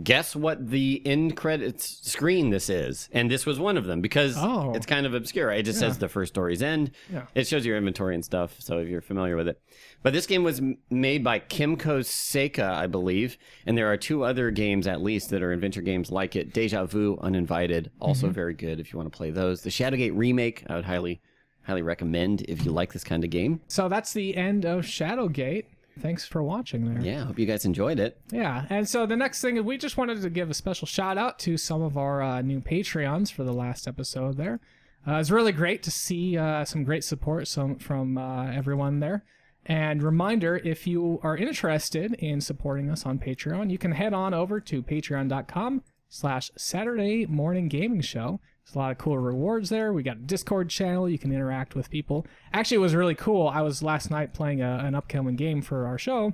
[0.03, 4.35] "Guess what the end credits screen this is?" And this was one of them because
[4.37, 4.73] Oh.
[4.73, 5.51] it's kind of obscure.
[5.51, 6.91] It just says the first story's end.
[7.11, 7.27] Yeah.
[7.35, 9.61] It shows your inventory and stuff, so if you're familiar with it.
[10.03, 14.49] But this game was made by Kemco Seika, I believe, and there are two other
[14.51, 16.51] games at least that are adventure games like it.
[16.53, 18.33] Deja Vu, Uninvited, also Mm-hmm.
[18.33, 19.61] very good if you want to play those.
[19.61, 21.21] The Shadowgate remake, I would highly
[21.63, 23.61] highly recommend if you like this kind of game.
[23.67, 25.65] so that's the end of Shadowgate.
[25.99, 27.03] Thanks for watching there.
[27.03, 28.17] Yeah, hope you guys enjoyed it.
[28.31, 31.37] Yeah, and so the next thing we just wanted to give a special shout out
[31.39, 34.37] to some of our uh, new Patreons for the last episode.
[34.37, 34.61] There,
[35.05, 39.23] uh, it's really great to see uh, some great support some, from uh, everyone there.
[39.65, 44.33] And reminder, if you are interested in supporting us on Patreon, you can head on
[44.33, 48.39] over to patreon.com slash Saturday Morning Gaming Show.
[48.71, 49.91] There's a lot of cool rewards there.
[49.91, 51.09] We got a Discord channel.
[51.09, 52.25] You can interact with people.
[52.53, 53.49] Actually, it was really cool.
[53.49, 56.33] I was last night playing a, an upcoming game for our show,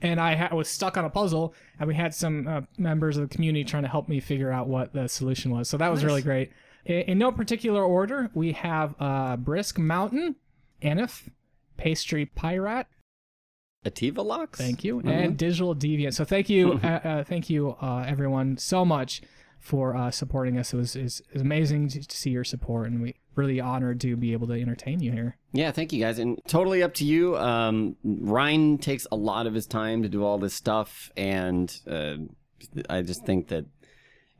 [0.00, 3.28] and I ha- was stuck on a puzzle, and we had some uh, members of
[3.28, 5.68] the community trying to help me figure out what the solution was.
[5.68, 6.52] So that was really great.
[6.84, 10.36] In, in no particular order, we have uh, Brisk Mountain,
[10.82, 11.30] Enif,
[11.76, 12.86] Pastry Pirate,
[13.84, 14.56] Ativa Locks?
[14.56, 15.00] Thank you.
[15.00, 16.14] And Digital Deviant.
[16.14, 19.20] So thank you, uh, uh, thank you, uh, everyone, so much
[19.62, 20.74] for uh, supporting us.
[20.74, 24.32] It was is amazing to, to see your support, and we really honored to be
[24.32, 25.38] able to entertain you here.
[25.52, 26.18] Yeah, thank you guys.
[26.18, 27.38] And totally up to you.
[27.38, 32.16] Um, Ryan takes a lot of his time to do all this stuff, and uh,
[32.90, 33.64] I just think that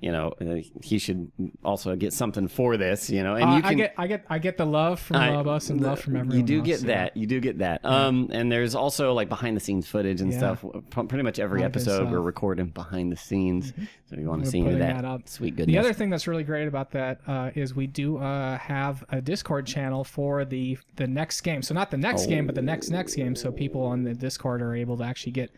[0.02, 1.30] you know uh, he should
[1.64, 3.08] also get something for this.
[3.08, 3.70] You know, and Uh, you can.
[3.70, 6.00] I get I get I get the love from I- all of us and love
[6.00, 6.36] from everyone.
[6.36, 7.16] You do else, get so- that.
[7.16, 7.84] You do get that.
[7.84, 10.38] Um, and there's also like behind the scenes footage and Yeah.
[10.56, 10.64] stuff.
[10.90, 13.72] Pretty much every episode we're recording behind the scenes.
[14.06, 15.28] So if you want to see any of that, that up.
[15.28, 15.72] sweet goodness.
[15.72, 19.20] The other thing that's really great about that uh, is we do uh, have a
[19.22, 21.62] Discord channel for the the next game.
[21.62, 23.34] So not the next game, but the next next game.
[23.36, 25.50] So people on the Discord are able to actually get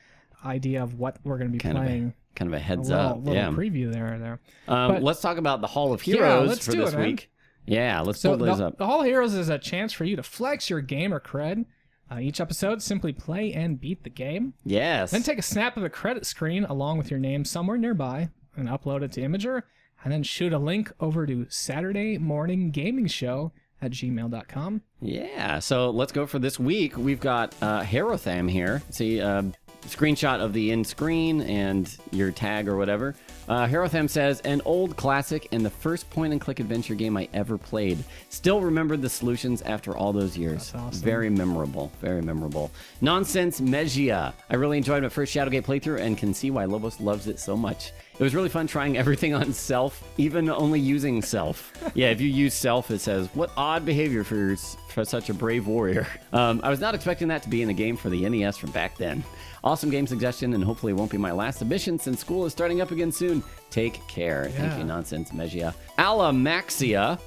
[0.45, 2.15] idea of what we're going to be kind of playing.
[2.33, 3.17] a, kind of a A heads little, up.
[3.19, 3.51] little yeah.
[3.51, 4.19] preview there.
[4.19, 4.41] There.
[4.69, 7.07] Um, But- let's talk about the Hall of Heroes let's for this it, man.
[7.07, 7.31] week.
[7.67, 8.79] Yeah, let's So pull those the, up.
[8.79, 11.65] the Hall of Heroes is a chance for you to flex your gamer cred.
[12.13, 14.53] Uh, each episode, simply play and beat the game.
[14.65, 15.11] Yes.
[15.11, 18.69] Then take a snap of the credit screen along with your name somewhere nearby and
[18.69, 19.63] upload it to Imgur,
[20.05, 24.83] and then shoot a link over to Saturday Morning Gaming Show at gmail.com.
[25.01, 26.97] Yeah, so let's go for this week.
[26.99, 28.83] We've got uh, Herotham here.
[28.91, 29.45] See, uh,
[29.87, 33.15] screenshot of the end screen and your tag or whatever.
[33.49, 37.29] Uh, Herotham says, an old classic and the first point and click adventure game I
[37.35, 37.99] ever played.
[38.31, 40.73] Still remembered the solutions after all those years.
[40.75, 41.03] Awesome.
[41.03, 41.93] Very memorable.
[42.01, 42.71] Very memorable.
[43.03, 44.33] Nonsense Megia.
[44.49, 47.57] I really enjoyed my first Shadowgate playthrough and can see why Lobos loves it so
[47.57, 47.93] much.
[48.19, 51.73] It was really fun trying everything on self, even only using self.
[51.95, 54.57] Yeah, if you use self, it says, What odd behavior for,
[54.89, 56.07] for such a brave warrior.
[56.33, 58.73] Um, I was not expecting that to be in the game for the NES from
[58.73, 59.23] back then.
[59.65, 62.81] Awesome game suggestion, and hopefully it won't be my last submission since school is starting
[62.83, 63.43] up again soon.
[63.71, 64.45] Take care.
[64.51, 65.75] Thank you, Nonsense Megia.
[65.99, 67.19] Alamaxia.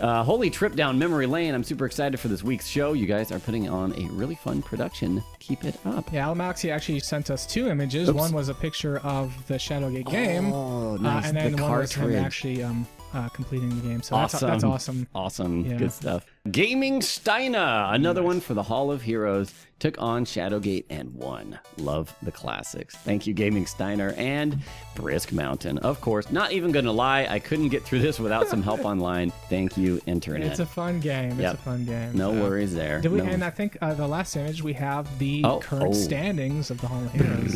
[0.00, 1.52] Uh, holy trip down memory lane.
[1.54, 2.94] I'm super excited for this week's show.
[2.94, 5.22] You guys are putting on a really fun production.
[5.40, 6.10] Keep it up.
[6.10, 8.10] Yeah, Alamaxi actually sent us two images.
[8.10, 11.92] One was a picture of the Shadowgate game, Oh, uh, and then the one was
[11.92, 12.24] him cartridge.
[12.24, 14.02] actually um, uh, completing the game.
[14.02, 14.48] So that's, awesome.
[14.50, 15.06] that's awesome.
[15.14, 15.64] Awesome.
[15.64, 15.76] Yeah.
[15.76, 16.26] Good stuff.
[16.50, 21.58] Gaming Steiner, another one for the Hall of Heroes, took on Shadowgate and won.
[21.76, 22.94] Love the classics.
[22.96, 24.58] Thank you, Gaming Steiner and
[24.94, 25.78] Brisk Mountain.
[25.78, 29.30] Of course, not even gonna lie, I couldn't get through this without some help online.
[29.50, 30.50] Thank you, Internet.
[30.50, 31.38] It's a fun game.
[31.40, 32.16] It's a fun game.
[32.16, 33.00] no So- worries there.
[33.02, 33.18] Did we?
[33.18, 35.92] No- And I think uh, the last image we have the Oh, current oh.
[35.92, 37.54] standings of the Hall of Heroes.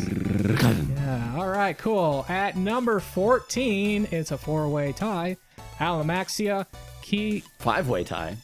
[1.05, 1.35] Yeah.
[1.37, 1.77] All right.
[1.77, 2.25] Cool.
[2.27, 5.37] At number fourteen, it's a four-way tie.
[5.79, 6.65] Alamaxia,
[7.01, 8.35] Ki Five-way tie.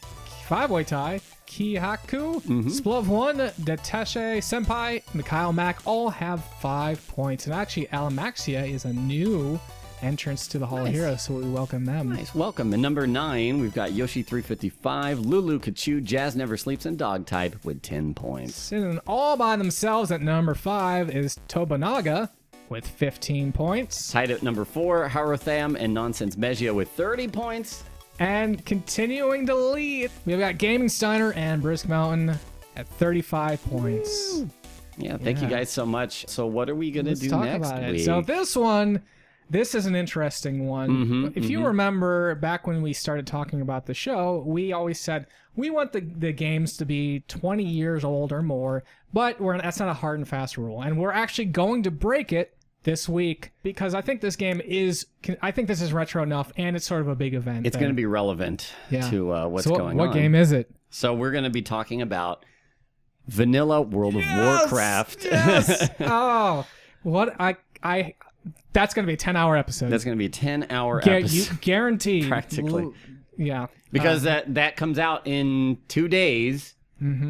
[0.48, 1.20] five-way tie.
[1.48, 2.68] Kihaku, Mm-hmm.
[2.70, 7.46] Splov One, Deteshe Senpai, Mikhail Mack all have five points.
[7.46, 9.60] And actually, Alamaxia is a new
[10.02, 12.10] entrance to the Hall of Heroes, so we welcome them.
[12.14, 12.34] Nice.
[12.34, 12.72] Welcome.
[12.74, 17.64] And number nine, we've got Yoshi 355, Lulu Kachu, Jazz Never Sleeps, and Dog Type
[17.66, 18.56] with 10 points.
[18.56, 22.30] Sitting all by themselves at number five is Tobanaga
[22.72, 24.11] with 15 points.
[24.11, 27.84] Tied at number four, Harotham and Nonsense Megia with 30 points.
[28.18, 32.38] And continuing to lead, we've got Gaming Steiner and Brisk Mountain
[32.77, 34.45] at 35 points.
[34.98, 36.27] Yeah, thank you guys so much.
[36.27, 38.02] So, what are we going to do talk next about week?
[38.02, 38.06] it.
[38.06, 39.02] So this one,
[39.49, 40.89] this is an interesting one.
[40.89, 45.26] Mhm, if you remember back when we started talking about the show, we always said
[45.56, 49.80] we want the, the games to be 20 years old or more, but we're that's
[49.80, 50.81] not a hard and fast rule.
[50.81, 55.06] And we're actually going to break it this week because I think this game is
[55.41, 57.68] I think this is retro enough and it's sort of a big event.
[57.68, 59.10] it's going to be relevant Yeah.
[59.12, 60.10] to uh, what's so what, going what on.
[60.10, 60.70] What game is it?
[60.94, 62.44] So, we're going to be talking about
[63.28, 65.24] Vanilla World of Warcraft.
[65.26, 65.90] Yes.
[66.02, 66.66] oh,
[67.03, 68.16] what I I
[68.74, 69.90] that's going to be a 10 hour episode.
[69.90, 71.52] That's going to be a 10 hour Gu- episode.
[71.53, 72.28] you guaranteed.
[72.28, 72.84] Practically.
[72.84, 72.94] L-
[73.38, 73.68] Yeah.
[73.91, 76.76] because that that comes out in two days.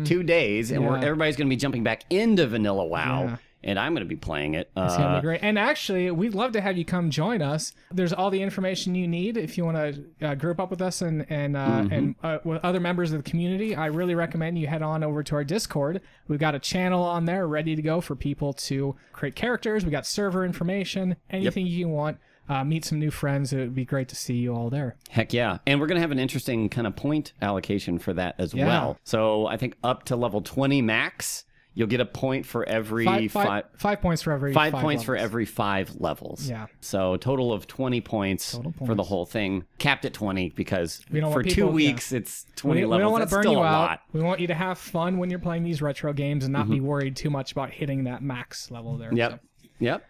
[0.03, 1.01] Two days, and we're, Mm-hmm.
[1.01, 1.07] Yeah.
[1.07, 3.37] everybody's going to be jumping back into Vanilla WoW, Yeah.
[3.63, 4.69] And I'm going to be playing it.
[4.75, 5.39] It's gonna Uh, be great.
[5.43, 7.73] And actually, we'd love to have you come join us.
[7.91, 11.01] There's all the information you need if you want to uh, group up with us
[11.01, 11.93] and and uh, Mm-hmm.
[11.93, 13.75] and uh, with other members of the community.
[13.75, 16.01] I really recommend you head on over to our Discord.
[16.27, 19.85] We've got a channel on there ready to go for people to create characters.
[19.85, 22.17] We got server information, anything you want.
[22.49, 23.53] Uh, meet some new friends.
[23.53, 24.97] It would be great to see you all there.
[25.09, 25.59] Heck yeah.
[25.65, 28.65] And we're going to have an interesting kind of point allocation for that as Yeah.
[28.65, 28.97] well.
[29.05, 33.31] So I think up to level 20 max, you'll get a point for every Five,
[33.31, 36.49] five, five, five points for every five points for every five levels.
[36.49, 36.67] Yeah.
[36.81, 41.21] So total of 20 points, Total for the whole thing, capped at 20 because for
[41.21, 41.75] want two people- yeah.
[41.75, 43.99] weeks it's 20 We, we don't want to burn you out.
[44.13, 46.79] We want you to have fun when you're playing these retro games and not be
[46.81, 49.09] worried too much about hitting that max level there.
[49.09, 49.17] Mm-hmm.
[49.17, 49.31] Yep.
[49.31, 49.39] So-
[49.79, 50.05] Yep.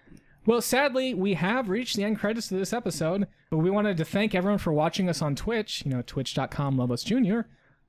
[0.47, 4.03] Well, sadly, we have reached the end credits of this episode, but we wanted to
[4.05, 7.41] thank everyone for watching us on Twitch, you know, twitch.com Lobos Jr.,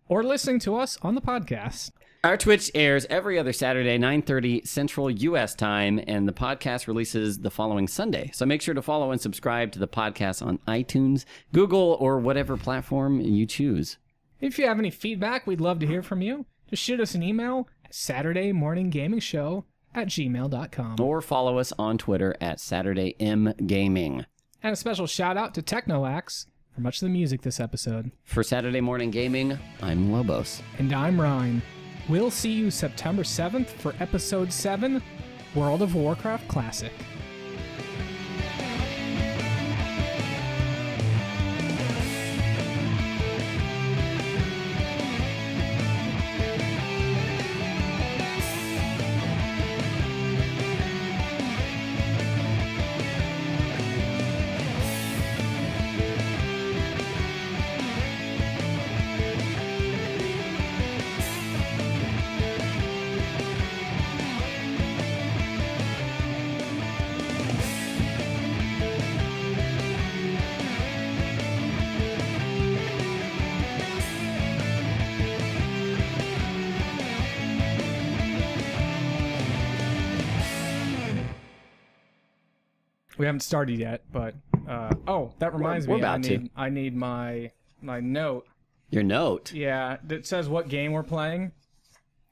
[0.06, 1.90] or listening to us on the podcast.
[2.24, 7.50] Our Twitch airs every other Saturday, 9:30 Central US time, and the podcast releases the
[7.50, 8.30] following Sunday.
[8.32, 12.56] So make sure to follow and subscribe to the podcast on iTunes, Google, or whatever
[12.56, 13.98] platform you choose.
[14.40, 16.46] If you have any feedback, we'd love to hear from you.
[16.70, 21.00] Just shoot us an email at Saturday Morning Gaming Show at gmail.com.
[21.00, 24.26] Or follow us on Twitter at Saturday M Gaming.
[24.62, 28.12] And a special shout out to Technoaxe for much of the music this episode.
[28.22, 30.62] For Saturday Morning Gaming, I'm Lobos.
[30.78, 31.62] And I'm Ryan.
[32.08, 35.00] We'll see you September 7th for episode 7
[35.54, 36.92] World of Warcraft Classic.
[83.32, 84.34] Haven't started yet, but
[84.68, 86.02] uh, oh, that reminds we're me.
[86.04, 86.38] I about to.
[86.38, 87.50] need I need my
[87.80, 88.46] my note.
[88.90, 89.52] Your note.
[89.52, 91.52] Yeah, that says what game we're playing.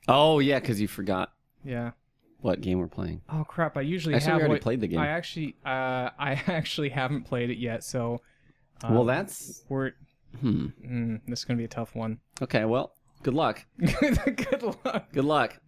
[0.08, 1.32] Oh, yeah, because you forgot
[1.64, 1.92] Yeah.
[2.40, 3.22] what game we're playing.
[3.30, 3.76] Oh crap!
[3.76, 4.98] I usually Actually, we have already what- played the game.
[4.98, 8.20] I actually uh I actually haven't played it yet, so
[8.88, 9.62] well, that's.
[9.68, 9.92] we're
[10.40, 10.66] Hmm.
[10.86, 12.18] mm, this is gonna be a tough one.
[12.40, 12.92] Okay, well,
[13.24, 13.64] good luck.
[13.78, 15.12] Good luck.
[15.12, 15.60] Good luck.